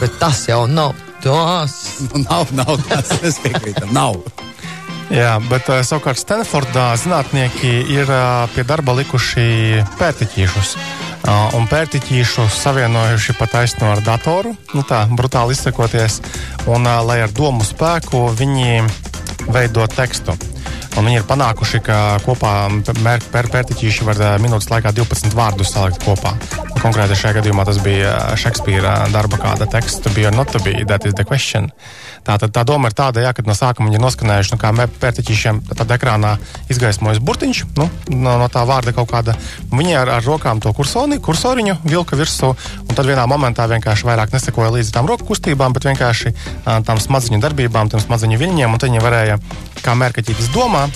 bet 0.00 0.18
tas 0.18 0.46
jau 0.48 0.64
nav 0.66 0.96
tas. 1.22 1.78
Nu, 2.08 2.24
nav, 2.24 2.46
nav 2.52 2.76
tas, 2.88 3.12
es 3.22 3.38
piekrītu. 3.42 3.88
Nav. 3.92 4.20
Jā, 5.08 5.38
bet 5.48 5.70
savukārt 5.88 6.20
Stanfordā 6.20 6.90
zinātnieki 7.00 7.70
ir 7.94 8.10
pie 8.52 8.64
darba 8.68 8.92
likuši 8.98 9.80
pērtiķīšus. 9.96 10.74
Un 11.56 11.64
pērtiķīšus 11.70 12.58
savienojuši 12.62 13.34
pat 13.38 13.56
aizno 13.62 13.88
ar 13.94 14.02
datoru, 14.04 14.52
nu 14.76 14.84
tā, 14.86 15.06
brutāli 15.08 15.56
izsakoties, 15.56 16.20
un 16.68 16.84
lai 17.08 17.22
ar 17.24 17.32
domu 17.32 17.64
spēku 17.64 18.28
viņi 18.36 18.84
veido 19.48 19.88
tekstu. 19.96 20.36
Un 20.98 21.06
viņi 21.06 21.20
ir 21.20 21.26
panākuši, 21.28 21.78
ka 21.86 21.96
kopā 22.24 22.52
pērtiķīši 23.30 24.06
var 24.08 24.18
uh, 24.18 24.32
minūtes 24.42 24.66
laikā 24.72 24.90
12 24.96 25.36
vārdus 25.38 25.70
salikt 25.70 26.02
kopā. 26.02 26.32
Nu, 26.72 26.80
konkrēti 26.82 27.14
šajā 27.18 27.36
gadījumā 27.38 27.62
tas 27.68 27.78
bija 27.82 28.16
Šekspīra 28.38 28.96
darba 29.14 29.38
kāda 29.38 29.68
teksta, 29.70 30.10
or 30.10 30.34
not 30.34 30.50
to 30.50 30.58
be, 30.64 30.82
that 30.84 31.06
is 31.06 31.14
the 31.14 31.24
question. 31.24 31.70
Tātad 32.26 32.50
tā 32.52 32.64
doma 32.66 32.90
ir 32.90 32.96
tāda, 32.98 33.22
jā, 33.22 33.30
ka 33.32 33.44
no 33.46 33.54
sākuma 33.56 33.88
viņi 33.88 33.96
ir 33.96 34.02
noskaņojuši, 34.02 34.52
nu, 34.52 34.58
kā 34.60 34.72
pērtiķīšiem 35.00 35.60
tad 35.70 35.94
ekrānā 35.94 36.34
izgaismojas 36.68 37.22
burtiņš, 37.24 37.62
nu, 37.78 37.86
no, 38.10 38.34
no 38.42 38.48
tā 38.52 38.64
vārda 38.68 38.92
kaut 38.96 39.08
kāda. 39.12 39.36
Viņi 39.70 39.96
ar, 40.02 40.12
ar 40.18 40.26
rokām 40.26 40.60
to 40.60 40.74
kursoni, 40.76 41.20
kursoriņu 41.24 41.78
vilka 41.86 42.18
virsū, 42.18 42.52
un 42.84 42.98
tad 42.98 43.08
vienā 43.08 43.24
momentā 43.30 43.68
vienkārši 43.70 44.10
vairāk 44.10 44.34
nesekoja 44.34 44.74
līdzi 44.74 44.92
tām 44.98 45.08
roku 45.08 45.30
kustībām, 45.30 45.76
bet 45.76 45.88
vienkārši 45.88 46.34
tām 46.66 47.00
smadziņu 47.00 47.40
darbībām, 47.46 47.94
tām 47.94 48.02
smadziņu 48.02 48.42
viļņiem, 48.42 48.74
un 48.74 48.82
tad 48.82 48.90
viņi 48.90 49.04
varēja, 49.06 49.38
kā 49.84 49.94
mērķis 49.96 50.50
domā, 50.52 50.87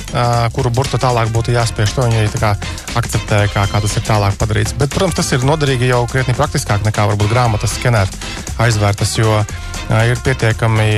kuru 0.56 0.72
burtu 0.74 1.00
tālāk 1.02 1.32
būtu 1.34 1.54
jāspiež, 1.54 1.94
to 1.96 2.06
viņi 2.08 2.30
kā 2.36 2.54
akceptē, 2.98 3.44
kā, 3.52 3.66
kā 3.70 3.82
tas 3.84 3.96
ir 3.98 4.06
tālāk 4.06 4.38
padarīts. 4.40 4.76
Bet, 4.78 4.92
protams, 4.94 5.18
tas 5.20 5.32
ir 5.36 5.46
noderīgi 5.48 5.90
jau 5.92 6.04
krietni 6.10 6.36
praktiskāk 6.38 6.86
nekā 6.86 7.08
varbūt 7.12 7.32
grāmatas 7.32 7.76
skenēt 7.78 8.16
aizvērtas, 8.62 9.16
jo 9.18 9.42
ir 9.90 10.20
pietiekami 10.24 10.88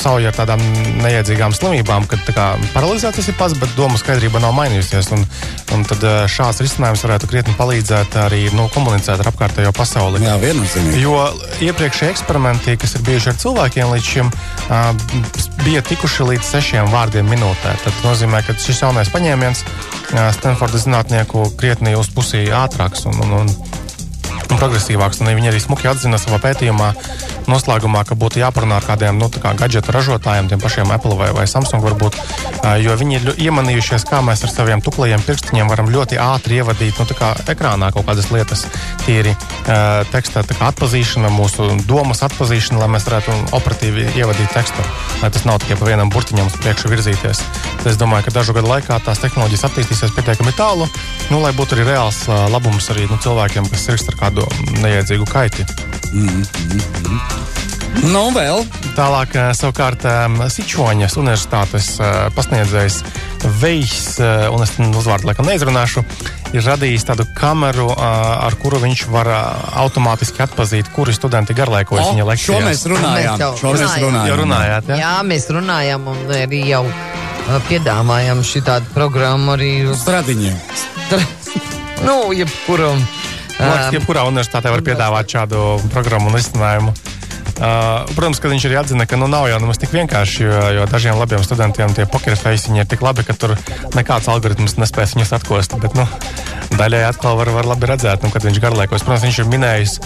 sauja 0.00 0.30
ar 0.30 0.36
tādām 0.36 0.62
neiedzīgām 1.02 1.52
slimībām, 1.56 2.06
kad 2.08 2.22
kā, 2.32 2.46
paralizēts 2.72 3.18
tas 3.18 3.28
ir 3.30 3.36
pats, 3.38 3.56
bet 3.58 3.74
domu 3.76 3.98
skaidrība 4.00 4.40
nav 4.42 4.54
mainījusies. 4.56 5.10
Un, 5.16 5.24
un 5.74 5.84
tad 5.88 6.04
šāds 6.30 6.62
risinājums 6.64 7.02
varētu 7.04 7.28
krietni 7.30 7.56
palīdzēt 7.58 8.16
arī 8.24 8.46
nu, 8.56 8.68
komunicēt 8.72 9.20
ar 9.20 9.30
apkārtējo 9.32 9.72
pasauli. 9.76 10.22
Jā, 10.24 10.38
viennozīmīgi. 10.40 11.02
Jo 11.02 11.26
iepriekšējie 11.66 12.14
eksperimenti, 12.14 12.76
kas 12.80 12.96
ir 12.96 13.04
bijuši 13.08 13.32
ar 13.32 13.40
cilvēkiem 13.42 13.92
līdz 13.94 14.12
šim, 14.14 14.32
bija 15.64 15.84
tikuši 15.90 16.30
līdz 16.32 16.52
sešiem 16.54 16.92
vārdiem 16.94 17.28
minūtē. 17.28 17.74
Tas 17.84 18.02
nozīmē, 18.06 18.37
ka 18.46 18.56
šis 18.58 18.84
jaunais 18.84 19.10
paņēmiens 19.14 19.64
Stanfordas 20.36 20.86
zinātnieku 20.86 21.50
krietni 21.58 21.96
uz 21.98 22.08
pusi 22.14 22.46
ātrāks. 22.54 23.04
Un, 23.10 23.20
un, 23.24 23.34
un 23.42 23.50
un 24.52 24.58
progresīvāks. 24.60 25.22
Un 25.22 25.32
viņi 25.36 25.52
arī 25.52 25.60
smuki 25.62 25.88
atzina 25.90 26.20
savā 26.20 26.40
pētījumā, 26.42 26.92
noslēgumā, 27.50 28.04
ka 28.08 28.16
būtu 28.18 28.42
jāparunā 28.42 28.78
ar 28.78 28.86
kādiem 28.86 29.18
nu, 29.20 29.28
kā 29.32 29.54
gadgetu 29.58 29.92
ražotājiem, 29.94 30.50
tiem 30.50 30.62
pašiem 30.62 30.92
Apple 30.94 31.16
vai, 31.18 31.30
vai 31.36 31.46
Samsung, 31.50 31.82
varbūt, 31.84 32.18
jo 32.84 32.96
viņi 33.00 33.18
ir 33.18 33.28
iemanījušies, 33.48 34.06
kā 34.08 34.20
mēs 34.24 34.44
ar 34.46 34.52
saviem 34.52 34.82
tuklajiem 34.84 35.24
pirkstiņiem 35.26 35.70
varam 35.70 35.90
ļoti 35.92 36.20
ātri 36.22 36.60
ievadīt 36.60 37.00
nu, 37.00 37.06
ekrānā 37.48 37.90
kaut 37.94 38.06
kādas 38.08 38.30
lietas, 38.34 38.66
tīri 39.04 39.34
teksta 40.12 40.44
atpazīšana, 40.68 41.32
mūsu 41.34 41.70
domas 41.88 42.22
atpazīšana, 42.26 42.82
lai 42.82 42.90
mēs 42.96 43.08
varētu 43.08 43.36
operatīvi 43.58 44.08
ievadīt 44.18 44.52
tekstu, 44.54 44.84
lai 45.22 45.32
tas 45.34 45.46
nav 45.48 45.60
tikai 45.64 45.78
pa 45.80 45.90
vienam 45.90 46.12
burtiņam 46.12 46.50
uz 46.50 46.58
priekšu 46.62 46.92
virzīties. 46.92 47.44
Es 47.88 48.00
domāju, 48.00 48.28
ka 48.28 48.36
dažu 48.40 48.56
gadu 48.56 48.70
laikā 48.72 48.98
tās 49.04 49.22
tehnoloģijas 49.22 49.68
attīstīsies 49.70 50.16
pietiekami 50.16 50.52
tālu, 50.58 50.88
nu, 51.32 51.40
lai 51.44 51.54
būtu 51.56 51.78
arī 51.78 51.88
reāls 51.92 52.24
labums 52.52 52.90
arī 52.92 53.08
nu, 53.08 53.20
cilvēkiem, 53.22 53.70
kas 53.72 53.88
ir 53.88 54.04
ar 54.12 54.20
kādu 54.26 54.48
neiedzīgu 54.82 55.28
kaiti. 55.30 55.66
Mm 56.12 56.28
-hmm. 56.28 57.48
Nu, 58.08 58.28
vēl. 58.30 58.62
Tālāk, 58.96 59.34
savukārt, 59.56 60.04
Sičoņas 60.52 61.16
universitātes 61.18 61.88
pasniedzējs 62.36 63.00
Vejs, 63.60 64.18
un 64.52 64.62
es 64.62 64.72
uzvārdu 64.78 65.28
laikam 65.28 65.48
neizrunāšu, 65.48 66.04
ir 66.52 66.64
radījis 66.66 67.06
tādu 67.08 67.26
kameru, 67.38 67.88
ar 67.98 68.54
kuru 68.62 68.80
viņš 68.82 69.04
var 69.14 69.30
automātiski 69.82 70.42
atpazīt, 70.46 70.90
kuri 70.94 71.14
studenti 71.16 71.56
garlaikojas 71.58 72.06
oh, 72.06 72.12
viņa 72.14 72.28
lekcijās. 72.30 72.58
Šo 72.58 72.66
mēs 72.66 72.84
runājām. 72.92 73.38
Mēs 73.38 73.62
šo 73.62 73.74
mēs 73.74 73.96
runājām. 74.04 74.40
Runājāt, 74.42 74.92
ja? 74.92 75.00
Jā, 75.02 75.14
mēs 75.26 75.48
runājām 75.58 76.10
un 76.12 76.34
arī 76.38 76.64
jau 76.68 76.84
piedāvājam 77.68 78.44
šī 78.44 78.64
tādu 78.66 78.94
programmu 78.94 79.56
arī 79.56 79.72
uz 79.90 80.04
stradiņiem. 80.04 80.60
Stra... 80.84 81.22
nu, 82.08 82.20
jebkuram. 82.36 83.02
Man 83.02 83.37
liekas, 83.66 83.94
jebkurā 83.96 84.26
universitātē 84.30 84.72
var 84.72 84.84
piedāvāt 84.86 85.34
šādu 85.34 85.78
programmu 85.92 86.30
un 86.30 86.38
risinājumu. 86.38 86.94
Uh, 87.58 88.06
protams, 88.14 88.38
ka 88.38 88.46
viņš 88.46 88.64
arī 88.68 88.76
atzina, 88.78 89.04
ka 89.10 89.16
nu, 89.18 89.26
nav 89.26 89.48
jau 89.50 89.56
nemaz 89.58 89.80
tik 89.82 89.90
vienkārši, 89.90 90.44
jo, 90.46 90.58
jo 90.76 90.84
dažiem 90.86 91.16
labiem 91.18 91.42
studentiem 91.42 91.90
tie 91.90 92.04
pokerfeisiņi 92.06 92.84
ir 92.84 92.86
tik 92.86 93.02
labi, 93.02 93.24
ka 93.26 93.34
tur 93.34 93.56
nekāds 93.98 94.28
algoritms 94.30 94.76
nespēs 94.78 95.16
viņus 95.16 95.34
atkost. 95.40 95.74
Bet, 95.82 95.96
nu, 95.98 96.06
daļai 96.78 97.02
atkal 97.08 97.34
var, 97.40 97.50
var 97.56 97.66
labi 97.66 97.88
redzēt, 97.90 98.22
nu, 98.22 98.30
kad 98.30 98.46
viņš 98.46 98.60
garlaikos. 98.62 99.02
Protams, 99.02 99.26
viņš 99.26 99.40
ir 99.42 99.50
minējis, 99.50 99.96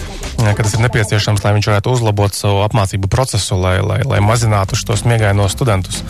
ka 0.41 0.57
tas 0.63 0.73
ir 0.73 0.81
nepieciešams, 0.87 1.45
lai 1.45 1.53
viņš 1.59 1.69
varētu 1.69 1.93
uzlabot 1.93 2.33
savu 2.33 2.63
apmācību 2.65 3.11
procesu, 3.13 3.59
lai, 3.61 3.77
lai, 3.85 4.01
lai 4.01 4.23
mazinātu 4.25 4.79
šos 4.79 5.05
miegainos 5.05 5.53
studentus. 5.53 6.01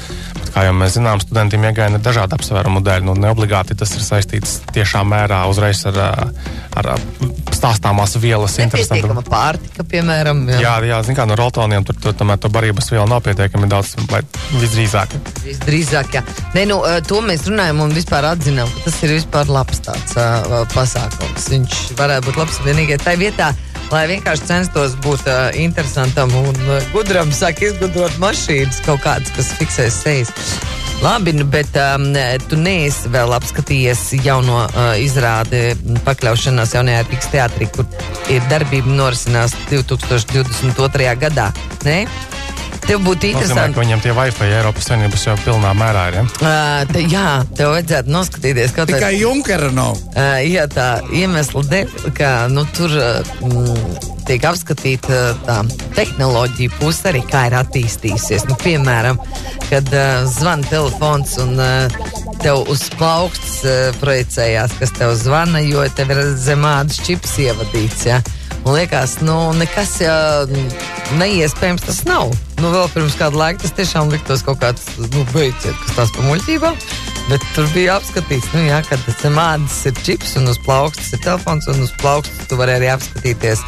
Kā 0.53 0.67
jau 0.67 0.73
mēs 0.77 0.97
zinām, 0.99 1.21
studentiem 1.21 1.63
iegaina 1.65 1.97
dažādu 2.03 2.37
apsvērumu 2.37 2.83
dēļ. 2.85 3.07
Nu, 3.07 3.15
neobligāti 3.17 3.77
tas 3.77 3.95
ir 3.97 4.03
saistīts 4.05 4.59
tiešā 4.75 5.01
mērā 5.07 5.39
uzreiz 5.49 5.81
ar, 5.89 5.97
ar 6.77 6.89
stāstāmās 7.53 8.13
vielas 8.21 8.59
interesantu. 8.61 9.23
Pārtika, 9.29 9.85
piemēram. 9.89 10.45
Jā, 10.51 10.59
jā, 10.61 10.75
jā 10.91 11.01
zin, 11.07 11.17
kā, 11.17 11.25
no 11.29 11.37
roltoniem 11.39 11.85
tur, 11.87 11.97
tur 12.03 12.13
tomēr 12.19 12.37
to 12.41 12.51
barības 12.53 12.91
vielu 12.93 13.07
nav 13.09 13.23
pietiekami 13.25 13.69
daudz, 13.71 13.95
vai 14.11 14.21
visdrīzāk. 14.61 15.17
Visdrīzāk, 15.47 16.17
jā. 16.19 16.23
Nē, 16.53 16.67
nu, 16.69 16.79
to 17.09 17.23
mēs 17.25 17.47
runājam 17.49 17.81
un 17.87 17.97
vispār 17.97 18.29
atzinām, 18.33 18.69
ka 18.77 18.87
tas 18.89 19.01
ir 19.07 19.17
vispār 19.17 19.49
labs 19.49 19.81
tāds 19.89 20.17
uh, 20.19 20.61
pasākums. 20.75 21.49
Viņš 21.55 21.85
varētu 21.97 22.29
būt 22.29 22.41
labs 22.43 22.61
vienīgai 22.67 23.01
tai 23.01 23.17
vietā, 23.21 23.53
lai 23.93 24.07
vienkārši 24.09 24.47
censtos 24.49 24.95
būt 25.05 25.27
uh, 25.29 25.51
interesantam 25.59 26.31
un 26.39 26.55
uh, 26.65 26.79
gudram, 26.93 27.29
sāk 27.35 27.61
izgudrot 27.61 28.15
mašīnas 28.21 28.81
kaut 28.87 29.03
kādas, 29.05 29.29
kas 29.35 29.51
fiksēs 29.59 29.99
sejas. 30.01 30.31
Labi, 31.03 31.33
nu, 31.35 31.45
bet 31.51 31.75
um, 31.77 32.05
tu 32.47 32.57
neesi 32.57 33.11
vēl 33.13 33.33
apskatījies 33.35 34.05
jauno 34.23 34.63
uh, 34.63 34.93
izrādi 35.03 35.73
pakļaušanās 36.07 36.73
jaunajā 36.77 37.03
Rīgas 37.09 37.31
teātrī, 37.33 37.67
kur 37.75 37.85
ir 38.33 38.45
darbība 38.49 38.93
norisinās 38.97 39.57
2022. 39.69 41.11
gadā. 41.25 41.51
Ne? 41.85 42.03
Tev 42.83 43.03
būtu 43.05 43.29
interesanti. 43.31 43.79
Viņam 43.79 44.01
tie 44.03 44.13
Wi-Fi 44.15 44.49
Eiropas 44.59 44.87
Savienības 44.89 45.25
jau 45.27 45.35
pilnā 45.45 45.71
mērā 45.77 46.07
ir. 46.11 46.17
Ja? 46.19 46.23
Uh, 46.23 46.91
te, 46.91 47.03
jā, 47.07 47.27
tev 47.55 47.73
vajadzētu 47.73 48.11
noskatīties 48.13 48.75
kaut 48.75 48.91
kā. 48.91 48.99
Tikai 48.99 49.13
Junkera 49.21 49.69
nav. 49.73 49.95
Uh, 50.11 50.39
jā, 50.43 50.65
tā 50.71 50.87
iemesla 51.15 51.63
dēļ, 51.71 51.93
ka 52.17 52.33
nu, 52.51 52.65
tur 52.75 52.91
mm, 52.93 54.11
tiek 54.27 54.43
apskatīta 54.47 55.21
tā 55.47 55.61
tehnoloģija 55.97 56.75
puse 56.81 57.07
arī, 57.11 57.23
kā 57.29 57.47
ir 57.49 57.57
attīstījusies. 57.61 58.47
Nu, 58.51 58.59
piemēram, 58.63 59.19
kad 59.69 59.89
uh, 59.95 60.27
zvana 60.29 60.67
telefons 60.67 61.37
un 61.43 61.55
uh, 61.63 61.99
tev 62.43 62.67
uz 62.71 62.85
plaukts 62.99 63.61
uh, 63.63 63.89
projicējās, 64.03 64.75
kas 64.79 64.95
tev 64.99 65.15
zvana, 65.19 65.63
jo 65.63 65.87
tev 65.95 66.11
ir 66.15 66.23
zemādas 66.35 66.99
čips 67.07 67.37
ievadīts. 67.47 68.07
Ja? 68.11 68.19
Man 68.63 68.77
liekas, 68.77 69.17
nu, 69.19 69.35
nekas 69.59 69.97
jau 69.99 70.47
neiespējams 71.19 71.83
tas 71.83 72.03
nav. 72.07 72.31
Nu, 72.61 72.69
vēl 72.71 72.87
pirms 72.93 73.17
kāda 73.19 73.39
laika 73.39 73.65
tas 73.65 73.75
tiešām 73.75 74.11
liktos 74.13 74.43
kaut 74.47 74.61
kāds, 74.61 74.85
nu, 75.01 75.25
beidziet, 75.33 75.75
kas 75.83 75.97
tās 75.97 76.13
pa 76.15 76.23
muļķībām. 76.29 76.77
Bet 77.27 77.43
tur 77.55 77.67
bija 77.75 77.97
apskatīts, 77.99 78.49
nu, 78.55 78.63
jā, 78.69 78.79
ka 78.87 78.99
tas 79.03 79.23
mākslinieks 79.27 79.81
ir 79.91 79.99
čips 80.07 80.37
un 80.39 80.51
uz 80.51 80.59
plaukstas 80.63 81.11
ir 81.15 81.23
telefons, 81.23 81.67
un 81.71 81.83
uz 81.83 81.91
plaukstas 81.99 82.47
tu 82.47 82.59
vari 82.59 82.77
arī 82.77 82.91
apskatīties 82.93 83.63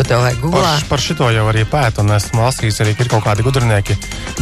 ko 0.00 0.08
tev 0.08 0.22
vajag 0.24 0.40
Google. 0.40 0.64
Par, 0.64 0.84
par 0.88 1.02
šito 1.02 1.28
jau 1.28 1.44
arī 1.50 1.66
pētu, 1.68 2.00
un 2.00 2.14
esmu 2.16 2.40
lasījis 2.40 2.80
arī, 2.80 2.94
ka 2.96 3.04
ir 3.04 3.10
kaut 3.12 3.24
kādi 3.26 3.44
gudrinieki, 3.44 3.96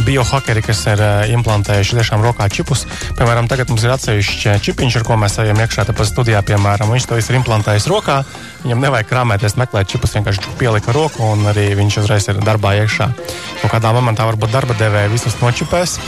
biohakeri, 0.07 0.63
kas 0.63 0.85
ir 0.87 1.03
uh, 1.03 1.33
implantējuši 1.35 1.97
tiešām 1.99 2.23
rokā 2.23 2.47
čipus. 2.47 2.85
Piemēram, 3.19 3.49
tagad 3.51 3.67
mums 3.67 3.83
ir 3.83 3.91
atsevišķi 3.91 4.55
čipiņš, 4.63 4.99
ar 5.01 5.07
ko 5.07 5.19
mēs 5.19 5.35
ejam 5.43 5.59
iekšā 5.59 5.89
tāpēc 5.89 6.13
studijā, 6.13 6.39
piemēram, 6.47 6.93
viņš 6.95 7.09
to 7.09 7.19
visu 7.19 7.33
ir 7.33 7.41
implantējis 7.41 7.89
rokā. 7.91 8.21
Viņam 8.63 8.85
nevajag 8.87 9.11
krāpēties, 9.11 9.57
meklēt 9.59 9.91
čipus, 9.91 10.15
vienkārši 10.15 10.55
pielika 10.61 10.95
roku, 10.95 11.27
un 11.27 11.43
arī 11.51 11.73
viņš 11.79 11.99
uzreiz 12.05 12.31
ir 12.31 12.39
darbā 12.39 12.77
iekšā. 12.79 13.11
Kaut 13.59 13.75
kādā 13.75 13.91
momentā 13.95 14.27
varbūt 14.31 14.55
darba 14.55 14.79
devēja 14.79 15.11
visus 15.11 15.35
nočipēs. 15.43 15.99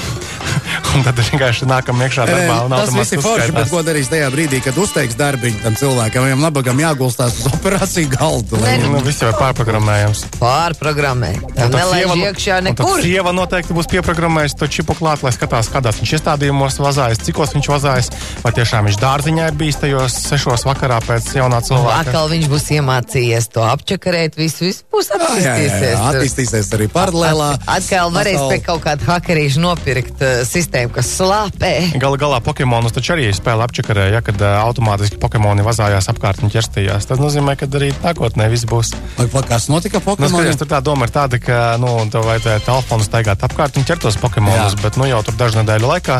un 0.96 1.04
tad 1.06 1.20
vienkārši 1.20 1.68
nākam 1.70 2.02
iekšā 2.04 2.26
darbā. 2.30 2.58
Tas 2.72 2.94
viss 2.96 3.16
ir 3.16 3.24
forši, 3.24 3.54
bet 3.56 3.72
ko 3.72 3.82
darīs 3.86 4.10
tajā 4.12 4.30
brīdī, 4.34 4.62
kad 4.64 4.78
uzteiks 4.82 5.18
darbiņu 5.20 5.62
tam 5.64 5.78
cilvēkam? 5.80 6.28
Viņam 6.28 6.44
nabagam 6.46 6.82
jāgulstās 6.82 7.40
uz 7.40 7.50
operāciju 7.52 8.12
galdu. 8.16 8.60
Nē, 8.64 8.78
nu, 8.84 9.02
viss 9.06 9.24
jau 9.24 9.32
pārprogrammējams. 9.42 10.24
Pārprogrammē. 10.40 11.34
Tā 11.58 11.70
nelaiž 11.74 12.16
iekšā 12.32 12.62
nekur. 12.70 13.04
Sieva 13.04 13.36
noteikti 13.36 13.76
būs 13.78 13.92
pieprogrammējusi 13.92 14.60
to 14.62 14.72
čipu 14.72 14.98
klāt, 14.98 15.26
lai 15.26 15.34
skatās, 15.36 15.70
kādās 15.74 16.02
viņš 16.02 16.16
iestādījumos 16.20 16.80
vazājas, 16.82 17.22
cikos 17.28 17.54
viņš 17.58 17.72
vazājas, 17.76 18.12
vai 18.42 18.56
tiešām 18.58 18.90
viņš 18.90 19.00
dārziņā 19.02 19.52
ir 19.52 19.60
bijis 19.60 19.82
tajos 19.84 20.18
sešos 20.32 20.66
vakarā 20.70 21.02
pēc 21.06 21.34
jaunā 21.38 21.62
cilvēka 21.66 22.22
viņš 22.32 22.48
būs 22.52 22.68
iemācījies 22.78 23.50
to 23.52 23.64
apčakarēt, 23.66 24.38
viss, 24.40 24.62
viss 24.64 24.86
būs 24.92 25.12
attīstīsies. 25.16 25.44
Jā, 25.44 25.80
jā, 25.82 25.92
jā, 25.92 26.04
attīstīsies 26.12 26.72
arī 26.78 26.88
paralēlā. 26.94 27.50
Atkal 27.76 28.14
varēs 28.16 28.40
pasauli. 28.40 28.58
pie 28.58 28.66
kaut 28.68 28.84
kāda 28.86 29.08
hakerīša 29.10 29.64
nopirkt 29.64 30.24
uh, 30.24 30.42
sistēmu, 30.48 30.94
kas 30.96 31.12
slāpē. 31.18 31.74
Galu 32.02 32.20
galā 32.22 32.40
Pokemonus 32.46 32.96
taču 32.96 33.16
arī 33.18 33.30
spēle 33.36 33.66
apčakarē, 33.68 34.08
ja, 34.16 34.24
kad 34.26 34.40
uh, 34.40 34.62
automātiski 34.64 35.20
Pokemoni 35.22 35.66
vazājās 35.66 36.10
apkārt 36.14 36.44
un 36.46 36.54
ķerstījās. 36.54 37.10
Tas 37.12 37.22
nozīmē, 37.22 37.58
ka 37.60 37.70
arī 37.82 37.92
nākotnē 38.00 38.48
viss 38.54 38.70
būs. 38.70 38.94
Kas 39.32 39.68
notika 39.72 40.02
Pokemonam? 40.04 40.44
Nu, 40.44 40.60
tur 40.60 40.68
tā 40.68 40.82
doma 40.84 41.08
ir 41.08 41.14
tāda, 41.16 41.40
ka, 41.42 41.60
nu, 41.82 41.94
tev 42.12 42.26
vajadzēja 42.28 42.64
telefonu 42.66 43.06
staigāt 43.06 43.46
apkārt 43.48 43.80
un 43.80 43.88
ķertos 43.88 44.20
Pokemonus, 44.22 44.76
bet, 44.84 45.00
nu, 45.00 45.08
jau 45.08 45.22
tur 45.28 45.38
dažu 45.40 45.62
nedēļu 45.62 45.92
laikā, 45.92 46.18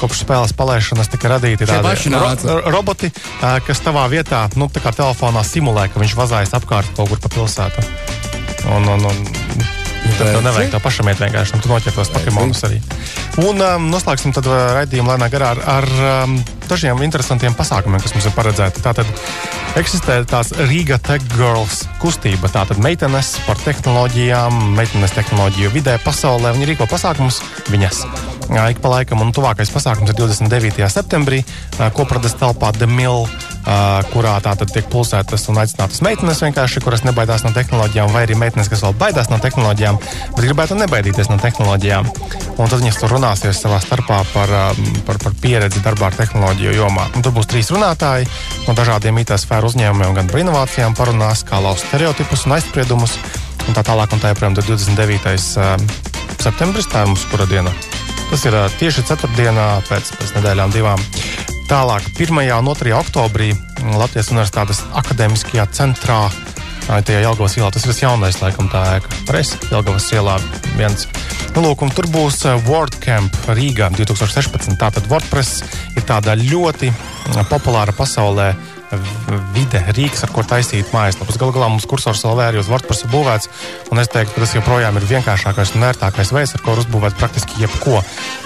kopš 0.00 0.24
spēles 0.24 0.56
palaišanas 0.56 1.12
tika 1.12 1.32
radīti 1.36 1.68
tādi 1.68 2.12
ro 2.12 2.58
roboti, 2.74 3.10
uh, 3.10 3.56
kas 3.64 3.80
tavā 3.84 4.04
vietā, 4.12 4.44
nu, 4.60 4.68
tā 4.72 4.84
kā 4.84 4.92
telefonā 4.96 5.44
simulē, 5.46 5.88
ka 5.92 6.02
viņš 6.02 6.18
vazājas 6.20 6.52
apkārt 6.60 6.92
kaut 6.98 7.14
kur 7.14 7.24
pa 7.24 7.32
pilsētu. 7.38 7.88
Un, 8.74 8.88
un, 8.88 9.08
un, 9.08 9.24
Tad 10.04 10.28
tev 10.30 10.42
nevajag 10.44 10.74
to 10.74 10.80
pašam 10.84 11.08
iet 11.10 11.20
vienkārši, 11.22 11.56
un 11.56 11.62
tu 11.64 11.70
noķer 11.70 11.94
tos 11.96 12.10
Pokemonus 12.14 12.60
arī. 12.68 12.80
Un 13.42 13.58
um, 13.58 13.86
noslēgsim 13.90 14.34
tad 14.36 14.46
uh, 14.46 14.58
raidījumu 14.76 15.10
lēnā 15.10 15.28
garā 15.32 15.54
ar, 15.56 15.62
ar 15.72 15.86
um, 16.26 16.36
dažiem 16.68 17.00
interesantiem 17.06 17.56
pasākumiem, 17.56 18.02
kas 18.04 18.14
mums 18.14 18.28
ir 18.28 18.34
paredzēti. 18.36 18.82
Tātad 18.84 19.08
eksistē 19.80 20.20
tās 20.30 20.52
Riga 20.68 21.00
Tech 21.02 21.24
Girls 21.34 21.82
kustība. 22.02 22.52
Tātad 22.52 22.78
meitenes 22.84 23.34
par 23.48 23.58
tehnoloģijām, 23.64 24.60
meitenes 24.78 25.16
tehnoloģiju 25.16 25.72
vidē 25.74 25.96
pasaulē. 26.04 26.54
Viņi 26.54 26.70
rīko 26.74 26.88
pasākumus 26.90 27.40
viņas. 27.72 28.04
Ik 28.70 28.84
pa 28.84 28.92
laikam, 28.92 29.24
un 29.24 29.32
tuvākais 29.34 29.72
pasākums 29.72 30.12
ir 30.12 30.20
29. 30.20 30.84
septembrī, 30.92 31.42
kopradas 31.96 32.36
telpā 32.38 32.74
Mill 32.86 33.24
kurā 34.12 34.34
tātad 34.44 34.70
tiek 34.72 34.86
pulsētas 34.92 35.46
un 35.48 35.60
aicinātas 35.62 36.02
meitenes, 36.04 36.42
kuras 36.84 37.04
nebaidās 37.06 37.44
no 37.46 37.52
tehnoloģijām, 37.54 38.12
vai 38.12 38.24
arī 38.26 38.36
meitenes, 38.38 38.68
kas 38.68 38.82
vēl 38.84 38.96
baidās 39.00 39.30
no 39.32 39.38
tehnoloģijām, 39.40 40.00
bet 40.34 40.42
gribētu 40.44 40.76
nebaidīties 40.78 41.30
no 41.32 41.38
tehnoloģijām. 41.40 42.10
Un 42.54 42.70
tad 42.70 42.82
viņas 42.82 43.00
tur 43.00 43.14
runāsies 43.16 43.62
savā 43.64 43.80
starpā 43.82 44.20
par, 44.34 44.52
par, 45.06 45.18
par 45.22 45.36
pieredzi 45.40 45.82
darbā 45.84 46.10
ar 46.10 46.18
tehnoloģiju 46.18 46.76
jomā. 46.76 47.08
Un 47.16 47.24
tur 47.24 47.34
būs 47.34 47.48
trīs 47.50 47.72
runātāji 47.74 48.28
no 48.68 48.76
dažādiem 48.76 49.18
IT 49.22 49.34
sfēru 49.40 49.72
uzņēmumiem, 49.72 50.14
gan 50.18 50.30
par 50.30 50.44
inovācijām, 50.44 50.94
parunās, 50.98 51.42
kā 51.48 51.62
lauzt 51.64 51.88
stereotipus 51.88 52.46
un 52.46 52.58
aizspriedumus. 52.58 53.16
Un 53.64 53.72
tā 53.72 53.80
tālāk, 53.86 54.12
un 54.12 54.20
tā 54.20 54.34
joprojām 54.34 54.58
ir 54.60 54.68
29. 54.68 55.38
septembris, 56.44 56.90
tā 56.92 57.06
ir 57.06 57.14
mūsu 57.14 57.30
kura 57.32 57.48
diena. 57.48 57.72
Tas 58.28 58.44
ir 58.44 58.56
tieši 58.80 59.06
ceturtdienā 59.08 59.66
pēc, 59.88 60.12
pēc 60.18 60.36
nedēļām 60.36 60.76
divām. 60.76 61.00
Tālāk, 61.64 62.10
1. 62.20 62.42
un 62.58 62.68
2. 62.68 62.92
oktobrī 62.96 63.52
Latvijas 63.96 64.30
Universitātes 64.34 64.82
akadēmiskajā 65.00 65.64
centrā 65.72 66.26
Tie 66.84 67.16
Jelgavas 67.16 67.54
ielā, 67.56 67.70
tas 67.72 67.86
ir 67.86 67.94
tas 67.94 68.00
jaunais, 68.02 68.36
laikam, 68.42 68.66
tā 68.68 68.82
ēka. 68.98 69.08
Pareizi, 69.24 69.56
Jelgavas 69.70 70.10
ielā 70.12 70.34
viens. 70.76 71.06
Nu, 71.54 71.62
lūk, 71.64 71.80
un 71.86 71.92
tur 71.96 72.04
būs 72.12 72.42
WordCamp 72.66 73.38
Rīgā 73.56 73.88
2016. 73.96 74.76
Tātad 74.76 75.08
WordPress 75.08 75.62
ir 75.96 76.04
tāda 76.04 76.36
ļoti 76.36 76.92
populāra 77.48 77.94
pasaulē 77.96 78.50
vide, 79.54 79.80
rīks, 79.96 80.24
ar 80.26 80.32
ko 80.34 80.44
taisīt 80.46 80.92
mājaslapas. 80.94 81.38
Galu 81.40 81.54
galā 81.56 81.68
mums 81.72 81.86
kursors 81.88 82.22
vēl 82.24 82.42
ir 82.46 82.60
uz 82.60 82.70
WordPress 82.70 83.06
būvēts, 83.10 83.50
un 83.92 84.02
es 84.02 84.10
teiktu, 84.12 84.34
ka 84.34 84.44
tas 84.44 84.54
joprojām 84.56 84.98
ir 84.98 85.06
vienkāršākais 85.08 85.74
un 85.76 85.86
ērtākais 85.88 86.32
veids, 86.34 86.54
ar 86.56 86.64
ko 86.64 86.76
uzbūvēt 86.80 87.16
praktiski 87.18 87.64
jebko. 87.64 88.02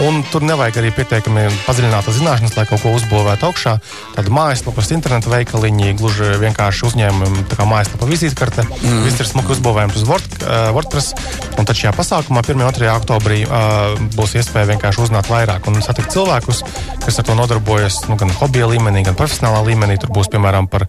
Un 0.07 0.23
tur 0.33 0.45
nevajag 0.47 0.81
arī 0.81 0.93
pietiekami 0.97 1.49
padziļinātas 1.67 2.19
zināšanas, 2.21 2.57
lai 2.59 2.67
kaut 2.71 2.85
ko 2.85 2.95
uzbūvētu 2.97 3.49
augšā. 3.49 3.75
Tāda 4.17 4.35
mājaslapas, 4.35 4.93
interneta 4.95 5.33
veikaliņi, 5.33 5.97
gluži 5.99 6.31
vienkārši 6.43 6.87
uzņēmumi, 6.89 7.47
tā 7.51 7.59
kā 7.59 7.67
mājaslapa 7.69 8.09
vizītkarte. 8.09 8.67
Mm. 8.79 9.03
Viss 9.07 9.23
ir 9.23 9.31
smuki 9.31 9.55
uzbūvējams 9.57 9.99
uz 10.01 10.07
Word, 10.09 10.39
uh, 10.43 10.71
WordPress. 10.77 11.15
Un 11.59 11.67
tad 11.67 11.79
šajā 11.79 11.95
pasākumā 11.97 12.45
1. 12.47 12.63
un 12.63 12.79
2. 12.79 12.91
oktobrī 12.95 13.41
uh, 13.47 13.99
būs 14.15 14.37
iespēja 14.39 14.71
vienkārši 14.73 15.05
uzzināt 15.07 15.31
vairāk 15.33 15.67
un 15.71 15.81
satikt 15.85 16.15
cilvēkus, 16.15 16.63
kas 17.03 17.19
ar 17.21 17.27
to 17.27 17.37
nodarbojas 17.39 18.05
nu, 18.11 18.19
gan 18.21 18.31
hobija 18.39 18.69
līmenī, 18.71 19.03
gan 19.09 19.19
profesionālā 19.19 19.65
līmenī. 19.67 19.99
Tur 19.99 20.13
būs 20.15 20.28
piemēram 20.33 20.69
par 20.71 20.87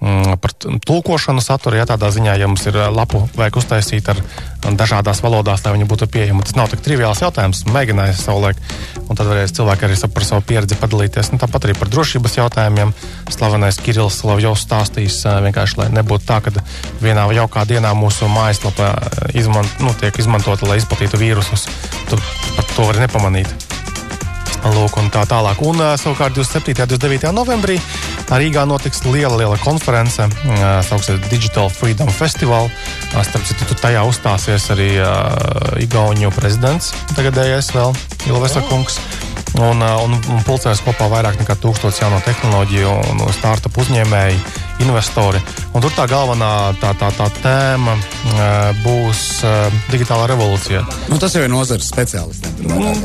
mm, 0.00 0.38
par 0.42 0.54
tulkošanu 0.86 1.42
satura. 1.44 1.80
Ja 1.80 1.86
tādā 1.88 2.10
ziņā, 2.14 2.36
ja 2.38 2.48
mums 2.50 2.66
ir 2.68 2.78
lapu 2.94 3.24
vajag 3.36 3.60
uztaisīt 3.60 4.08
ar 4.12 4.20
dažādās 4.64 5.22
valodās, 5.24 5.64
lai 5.64 5.74
viņi 5.76 5.88
būtu 5.90 6.08
pieejami, 6.12 6.44
tas 6.46 6.56
nav 6.58 6.70
tik 6.72 6.82
triviāls 6.84 7.22
jautājums. 7.22 7.64
Mēģināju 7.70 8.16
savulaik, 8.18 8.60
un 9.06 9.18
tad 9.18 9.30
varēs 9.30 9.54
cilvēki 9.58 9.88
arī 9.88 10.00
par 10.14 10.26
savu 10.26 10.44
pieredzi 10.48 10.78
padalīties. 10.80 11.32
Nu, 11.32 11.40
tāpat 11.42 11.68
arī 11.68 11.76
par 11.78 11.92
drošības 11.92 12.38
jautājumiem. 12.40 12.92
Slavenais 13.34 13.80
Kirillis 13.82 14.20
Slavjovs 14.22 14.66
stāstīs 14.66 15.22
vienkārši, 15.24 15.80
lai 15.82 15.88
nebūtu 16.00 16.28
tā, 16.28 16.40
ka 16.44 16.54
vienā 17.02 17.28
jaukā 17.38 17.64
dienā 17.68 17.94
mūsu 17.98 18.30
mājaslapa 18.32 18.94
izman, 19.38 19.68
nu, 19.84 19.94
tiek 20.00 20.18
izmantota, 20.18 20.68
lai 20.68 20.80
izplatītu 20.82 21.20
vīrusus. 21.20 21.68
Tu 22.10 22.20
pat 22.56 22.76
to 22.76 22.88
vari 22.88 23.04
nepamanīt. 23.06 23.67
Lūk, 24.66 24.96
un 24.98 25.06
tā 25.14 25.22
tālāk. 25.28 25.60
Un 25.62 25.78
uh, 25.80 25.92
savukārt 26.00 26.34
27. 26.34 26.74
un 26.74 26.90
29. 26.90 27.30
novembrī 27.36 27.78
Rīgā 28.28 28.64
notiks 28.68 29.04
liela, 29.06 29.38
liela 29.38 29.56
konference, 29.62 30.20
uh, 30.20 30.64
sauksies 30.84 31.20
Digital 31.30 31.70
Freedom 31.72 32.10
Festival. 32.12 32.68
Uh, 33.14 33.22
starp 33.24 33.46
citu, 33.48 33.78
tajā 33.78 34.02
uzstāsies 34.08 34.68
arī 34.74 34.90
uh, 34.98 35.78
Igauniju 35.80 36.32
prezidents, 36.36 36.92
tagadējais 37.14 37.70
vēl 37.76 37.94
Ilvesa 38.28 38.64
kungs. 38.68 38.98
Un, 39.58 39.80
un, 39.80 40.12
un 40.14 40.42
pulcēs 40.44 40.82
kopā 40.84 41.08
vairāk 41.10 41.38
nekā 41.40 41.56
tūkstotis 41.62 42.02
jauno 42.02 42.18
tehnoloģiju 42.26 42.90
un 43.14 43.22
startup 43.32 43.78
uzņēmēju 43.80 44.67
investori. 44.84 45.40
Un 45.74 45.84
tur 45.84 45.92
tā 45.94 46.06
galvenā 46.10 46.50
tā, 46.80 46.92
tā, 46.98 47.10
tā 47.16 47.28
tēma 47.42 47.94
uh, 47.94 48.80
būs 48.84 49.22
uh, 49.46 49.78
digitālā 49.92 50.28
revolūcija. 50.32 50.82
Nu, 51.10 51.18
tas 51.20 51.34
jau 51.36 51.44
ir 51.44 51.52
nozares 51.52 51.90
speciālistiem. 51.90 52.56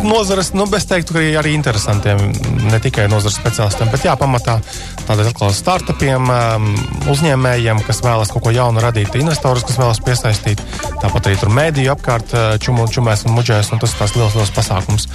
Nozares, 0.07 0.53
nu, 0.57 0.67
es 0.77 0.87
teiktu, 0.89 1.17
ka 1.17 1.23
arī 1.41 1.53
interesantiem, 1.57 2.21
ne 2.69 2.79
tikai 2.83 3.07
nozares 3.11 3.37
speciālistiem, 3.39 3.91
bet 3.93 4.07
jā, 4.07 4.15
pamatā 4.19 4.59
tādiem 5.07 5.29
atkal 5.31 5.53
startupiem, 5.55 6.31
um, 6.31 6.69
uzņēmējiem, 7.13 7.83
kas 7.87 8.03
vēlas 8.05 8.33
kaut 8.33 8.47
ko 8.47 8.55
jaunu 8.55 8.83
radīt, 8.83 9.15
investorus, 9.19 9.65
kas 9.67 9.79
vēlas 9.81 10.01
piesaistīt. 10.03 10.63
Tāpat 11.03 11.29
arī 11.29 11.39
tur 11.41 11.53
mēdīju 11.53 11.93
apkārt 11.93 12.35
čumu, 12.63 12.87
čumēs 12.91 13.27
un 13.27 13.37
muģēs, 13.37 13.73
un 13.75 13.83
tas 13.83 13.93
ir 13.93 14.03
tās 14.03 14.17
liels, 14.17 14.37
liels 14.37 14.53
pasākums. 14.55 15.09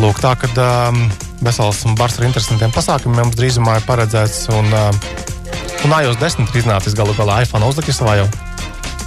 Lūk, 0.00 0.20
tā, 0.22 0.32
kad 0.40 0.56
um, 0.64 1.02
vesels 1.44 1.82
bars 1.98 2.18
ar 2.18 2.28
interesantiem 2.28 2.72
pasākumiem 2.72 3.26
mums 3.26 3.36
drīzumā 3.36 3.78
ir 3.80 3.86
paredzēts. 3.88 4.46
Un, 4.56 4.70
uh, 4.72 5.29
Un 5.80 5.92
iOS 5.96 6.18
10 6.20 6.50
ir 6.50 6.60
iznācis 6.60 6.96
galu 6.96 7.14
galā 7.16 7.40
iPhone 7.44 7.64
uzlikt 7.70 7.94
savā 7.96 8.18
jau. 8.20 8.28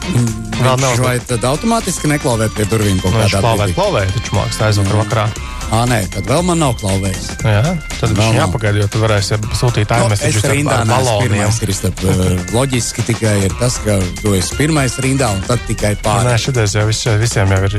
Vēl 0.04 0.80
nav. 0.82 0.98
Vai 1.00 1.16
tad 1.24 1.44
automātiski 1.48 2.10
neklauvēt 2.12 2.54
pie 2.58 2.66
durvīm 2.70 3.00
kaut 3.02 3.14
kādā 3.14 3.28
veidā? 3.30 3.42
Klauvēt, 3.44 3.74
klauvēt, 3.78 4.14
taču 4.16 4.36
mākslinieks 4.36 4.64
aizvakar 4.68 5.00
vakarā. 5.04 5.26
Ā, 5.74 5.80
nē, 5.90 6.00
tad 6.14 6.28
vēl 6.30 6.44
man 6.46 6.60
nav 6.62 6.76
klauvējis. 6.82 7.30
Jā, 7.40 7.74
tad 7.98 8.14
viņš 8.18 8.38
jāpagaida, 8.38 8.82
jo 8.84 8.90
tu 8.94 9.02
varēsi 9.02 9.40
sūtīt 9.58 9.94
iMessage 9.96 10.42
no, 10.44 10.54
rindā, 10.54 10.78
ar 10.84 10.92
baloniem. 10.92 11.56
Kristap, 11.62 12.04
loģiski 12.58 13.06
tikai 13.10 13.36
ir 13.48 13.58
tas, 13.62 13.80
ka 13.86 13.98
tu 14.22 14.36
esi 14.38 14.58
pirmais 14.60 14.98
rindā 15.04 15.32
un 15.34 15.44
tad 15.48 15.64
tikai 15.70 15.96
pārējais. 16.04 16.30
Nē, 16.30 16.38
šitais 16.46 16.78
jau 16.78 16.88
vis, 16.90 17.04
visiem 17.24 17.54
jau 17.56 17.62
ir. 17.70 17.78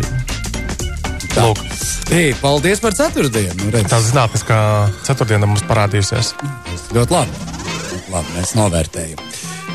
Lūk. 1.35 1.64
Ei, 2.14 2.31
paldies 2.38 2.83
par 2.83 2.95
ceturtdienu. 2.97 3.73
Redz. 3.75 3.90
Tā 3.90 3.99
zinātniskā 4.07 4.61
ceturtdiena 5.07 5.51
mums 5.51 5.66
parādījusies. 5.71 6.35
Ļoti 6.95 7.19
labi 7.19 7.54
labi, 8.14 8.37
mēs 8.38 8.55
novērtējam. 8.59 9.27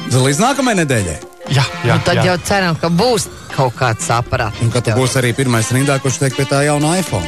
Līdz 0.09 0.39
nākamajai 0.41 0.81
nedēļai. 0.83 1.19
Jā, 1.49 1.63
jā, 1.81 1.95
nu, 1.97 2.05
tad 2.05 2.19
jā. 2.19 2.25
jau 2.29 2.39
ceram, 2.45 2.75
ka 2.77 2.91
būs 2.93 3.25
kaut 3.49 3.73
kāds 3.77 4.05
aparāts. 4.13 4.59
Un 4.61 4.69
ka 4.73 4.81
tu 4.85 4.93
būsi 4.95 5.17
arī 5.19 5.31
pirmais 5.37 5.67
rindā, 5.73 5.97
kurš 6.01 6.19
teiks 6.21 6.37
pie 6.37 6.45
tā 6.47 6.61
jauna 6.67 6.93
iPhone. 6.99 7.25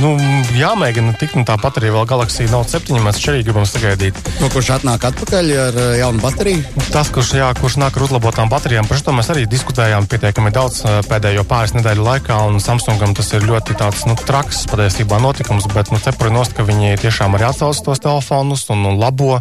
Nu, 0.00 0.14
jāmēģina 0.54 1.14
tikt, 1.18 1.34
un 1.38 1.46
tāpat 1.48 1.80
arī 1.80 1.90
vēl 1.94 2.06
Galaxija 2.10 2.52
Note 2.52 2.72
7 2.76 3.02
mēs 3.02 3.20
arī 3.30 3.42
gribam 3.46 3.66
sagaidīt. 3.68 4.18
No, 4.40 4.48
kurš 4.54 4.70
atnāk 4.78 5.06
atpakaļ 5.10 5.52
ar 5.66 5.78
eh, 5.82 5.90
jaunu 6.00 6.22
bateriju? 6.22 6.86
Tas, 6.94 7.10
kurš, 7.14 7.34
jā, 7.40 7.50
kurš 7.58 7.78
nāk 7.82 7.98
ar 7.98 8.06
uzlabotām 8.06 8.50
baterijām, 8.52 8.88
par 8.90 9.02
to 9.02 9.14
mēs 9.16 9.30
arī 9.34 9.46
diskutējām 9.50 10.08
pietiekami 10.10 10.54
daudz 10.54 10.82
eh, 10.86 10.98
pēdējo 11.10 11.46
pāris 11.50 11.74
nedēļu 11.78 12.08
laikā, 12.08 12.40
un 12.48 12.62
Samsungam 12.62 13.14
tas 13.18 13.34
ir 13.34 13.46
ļoti 13.50 13.78
tāds, 13.82 14.06
nu, 14.10 14.18
traks 14.18 14.64
patiesībā 14.70 15.18
notikums, 15.22 15.66
bet, 15.74 15.90
nu, 15.94 16.02
cepuri 16.02 16.34
nost, 16.34 16.54
ka 16.54 16.66
viņi 16.66 16.98
tiešām 17.02 17.34
arī 17.34 17.50
atsauc 17.50 17.82
tos 17.86 18.02
telefonus 18.02 18.68
un, 18.74 18.86
un 18.92 19.02
labo. 19.02 19.40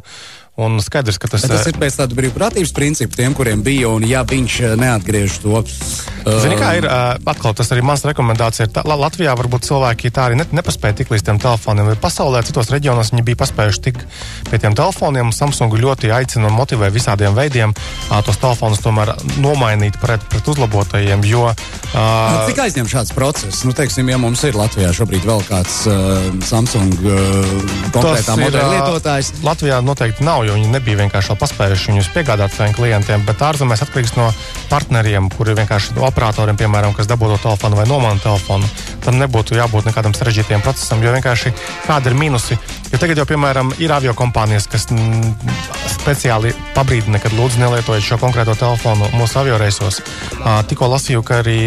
Un 0.53 0.77
skaidrs, 0.85 1.17
ka 1.17 1.25
tas, 1.31 1.41
tas 1.49 1.65
ir 1.65 1.77
pēc 1.81 1.95
tāda 1.97 2.13
brīvprātības 2.13 2.75
principa 2.77 3.17
tiem, 3.17 3.33
kuriem 3.33 3.63
bija, 3.65 3.89
un 3.89 4.03
ja 4.05 4.21
viņš 4.21 4.59
neatgriež 4.77 5.39
to. 5.41 5.63
Zini, 5.63 6.59
kā 6.59 6.75
ir, 6.77 6.85
atkal 6.85 7.55
tas 7.57 7.71
arī 7.73 7.81
mans 7.81 8.03
rekomendācija. 8.05 8.67
Ir, 8.67 8.73
tā, 8.75 8.83
Latvijā 8.85 9.33
varbūt 9.39 9.65
cilvēki 9.65 10.11
tā 10.13 10.27
arī 10.29 10.37
ne, 10.37 10.45
nepaspēja 10.53 10.99
tik 10.99 11.09
līdz 11.09 11.25
tiem 11.25 11.39
telefoniem. 11.41 11.89
Pasaulē 11.97 12.43
citos 12.45 12.69
reģionos 12.69 13.09
viņi 13.15 13.25
bija 13.25 13.39
paspējuši 13.41 13.81
tik 13.87 13.97
pie 14.51 14.59
tiem 14.61 14.77
telefoniem. 14.77 15.31
Samsung 15.33 15.73
ļoti 15.73 16.13
aicina 16.13 16.51
un 16.51 16.55
motivē 16.59 16.91
visādiem 16.93 17.33
veidiem 17.33 17.73
tos 18.21 18.37
telefonus 18.37 18.83
tomēr 18.85 19.15
nomainīt 19.41 19.97
pret, 20.05 20.21
pret 20.29 20.53
uzlabotajiem. 20.53 21.25
Jo, 21.33 21.49
uh, 21.49 21.97
nu, 21.97 22.45
cik 22.51 22.61
aizņem 22.67 22.93
šāds 22.93 23.15
process? 23.17 23.65
Nu, 23.65 23.73
teiksim, 23.73 24.13
ja 24.13 24.21
mums 24.21 24.45
ir 24.45 24.55
Latvijā 24.59 24.93
šobrīd 24.95 25.25
vēl 25.27 25.43
kāds 25.49 25.81
uh, 25.89 26.29
Samsung 26.45 26.93
uh, 27.01 27.51
konkrētā 27.89 28.37
modeļa 28.37 28.71
lietotājs. 28.77 29.33
Latvijā 29.43 29.81
noteikti 29.83 30.23
nav 30.23 30.42
nav, 30.43 30.49
jo 30.49 30.57
viņi 30.59 30.71
nebija 30.73 30.99
vienkārši 30.99 31.37
paspējuši 31.39 31.91
viņus 31.91 32.11
piegādāt 32.13 32.53
saviem 32.53 32.73
klientiem. 32.75 33.23
Bet 33.25 33.41
ārzemēs 33.41 33.83
atkarīgs 33.85 34.15
no 34.17 34.27
partneriem, 34.69 35.29
kuri 35.31 35.55
vienkārši 35.55 35.95
operatoriem, 36.03 36.57
piemēram, 36.59 36.93
kas 36.93 37.07
dabūto 37.07 37.39
telefonu 37.41 37.79
vai 37.79 37.87
nomanu 37.87 38.19
telefonu. 38.19 38.67
Tam 39.03 39.19
nebūtu 39.19 39.55
jābūt 39.55 39.87
nekādam 39.87 40.13
sarežģītam 40.13 40.63
procesam, 40.63 41.03
jo 41.03 41.13
vienkārši 41.15 41.53
kādi 41.87 42.11
ir 42.11 42.19
mīnusi. 42.19 42.59
Jo 42.93 42.99
tagad 43.01 43.17
jau, 43.17 43.25
piemēram, 43.25 43.71
ir 43.81 43.89
avio 43.89 44.13
kompānijas, 44.13 44.67
kas 44.69 44.85
m, 44.93 44.99
mm, 45.01 45.53
speciāli 45.89 46.51
pabrīdina, 46.75 47.17
kad 47.23 47.33
lūdzu 47.33 47.57
nelietojiet 47.57 48.05
šo 48.05 48.19
konkrēto 48.21 48.53
telefonu 48.59 49.07
mūsu 49.17 49.39
avio 49.41 49.57
reisos. 49.57 49.97
Uh, 50.03 50.59
tikko 50.69 50.91
lasīju, 50.91 51.23
ka 51.25 51.39
arī 51.41 51.57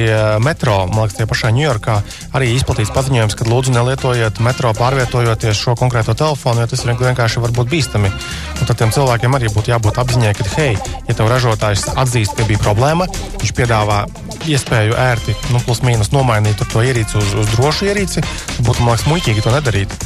metro, 0.45 0.77
man 0.87 1.07
liekas, 1.07 1.17
tie 1.19 1.27
pašā 1.27 1.51
Ņujorkā 1.57 1.97
arī 2.37 2.53
izplatīts 2.55 2.95
paziņojums, 2.95 3.35
ka 3.39 3.49
lūdzu 3.51 3.75
nelietojiet 3.75 4.39
metro 4.45 4.71
pārvietojoties 4.77 5.59
šo 5.59 5.75
konkrēto 5.81 6.15
telefonu, 6.15 6.63
jo 6.63 6.71
tas 6.71 6.87
vienkārši 6.87 7.43
var 7.43 7.55
būt 7.59 7.75
bīstami. 7.75 8.13
Un 8.61 8.69
tad 8.71 8.79
tiem 8.79 8.95
cilvēkiem 8.95 9.39
arī 9.39 9.51
būtu 9.51 9.75
jābūt 9.75 9.99
apziņai, 10.03 10.35
ka, 10.39 10.47
hei, 10.57 10.75
ja 11.09 11.17
tev 11.17 11.31
ražotājs 11.33 11.89
atzīst, 11.97 12.37
ka 12.39 12.47
bija 12.47 12.63
problēma, 12.63 13.09
viņš 13.41 13.55
piedāvā 13.57 14.05
iespēju 14.47 14.95
ērti, 14.95 15.35
nu, 15.51 15.63
plus 15.67 15.83
mīnus 15.83 16.13
nomainīt 16.15 16.63
to 16.63 16.85
ierīci 16.87 17.19
uz, 17.19 17.35
uz 17.43 17.57
drošu 17.57 17.91
ierīci, 17.91 18.23
būtu, 18.61 18.85
man 18.85 18.95
liekas, 18.95 19.09
muļķīgi 19.11 19.47
to 19.49 19.57
nedarīt. 19.57 19.99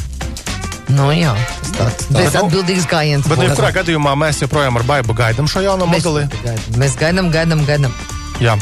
Nu, 0.95 1.09
jā, 1.15 1.33
tas 1.61 1.71
tāds- 1.77 2.07
bezatbildīgs 2.17 2.87
gājiens. 2.91 3.27
Bet, 3.27 3.39
nu, 3.39 3.47
jebkurā 3.49 3.71
gadījumā 3.79 4.15
mēs 4.19 4.43
joprojām 4.43 4.79
ar 4.79 4.87
baidu 4.87 5.15
gaidām 5.17 5.47
šo 5.47 5.63
jauno 5.63 5.87
modeli. 5.89 6.27
Mēs 6.77 6.97
gaidām, 6.99 7.31
gaidām, 7.33 7.65
gaidām. 7.65 7.93
Jā. 8.43 8.57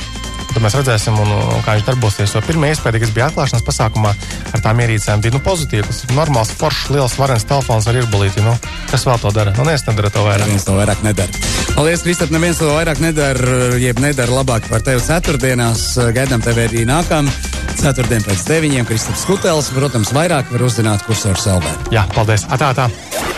Tad 0.50 0.64
mēs 0.66 0.74
redzēsim, 0.80 1.14
un, 1.22 1.30
un 1.30 1.62
kā 1.62 1.76
viņš 1.78 1.86
darbosies. 1.86 2.32
Jo 2.34 2.42
pirmie 2.42 2.72
iespēja, 2.74 3.02
kas 3.04 3.12
bija 3.14 3.28
atklāšanas 3.30 3.66
pasākumā 3.68 4.16
ar 4.56 4.64
tām 4.66 4.82
ierīcēm, 4.82 5.22
bija 5.22 5.36
nu, 5.36 5.42
pozitīva. 5.46 5.86
Tas 5.86 6.02
ir 6.08 6.16
normāls, 6.18 6.54
foršs, 6.58 6.90
liels, 6.96 7.18
varens 7.22 7.46
telefons 7.46 7.86
ar 7.90 8.00
ierbulīti. 8.02 8.42
Nu, 8.42 8.56
kas 8.90 9.06
vēl 9.06 9.22
to 9.22 9.34
dara? 9.36 9.54
Nu, 9.60 9.68
neviens 9.68 9.86
nedara 9.86 10.10
to 10.10 10.26
vairāk. 10.26 10.50
Neviens 10.50 10.66
to 10.66 10.78
vairāk 10.80 11.06
nedara. 11.06 11.46
Paldies, 11.76 12.02
Kristap, 12.02 12.34
neviens 12.34 12.58
to 12.58 12.74
vairāk 12.74 13.04
nedara, 13.04 13.78
jeb 13.78 14.02
nedara 14.02 14.42
labāk 14.42 14.66
par 14.74 14.82
tevi 14.82 15.06
ceturtdienās. 15.06 15.86
Gaidām 16.18 16.42
tevi 16.42 16.66
arī 16.66 16.86
nākamā. 16.90 17.59
Ceturtdien 17.80 18.24
pēc 18.26 18.44
deviņiem 18.50 18.88
Kristaps 18.90 19.24
Kutels. 19.30 19.72
Protams, 19.76 20.12
vairāk 20.16 20.52
var 20.52 20.68
uzzināt 20.68 21.06
kursors 21.08 21.48
LV. 21.48 21.76
Jā, 21.96 22.04
paldies! 22.16 22.44
Atā, 22.52 22.74
atā. 22.76 23.29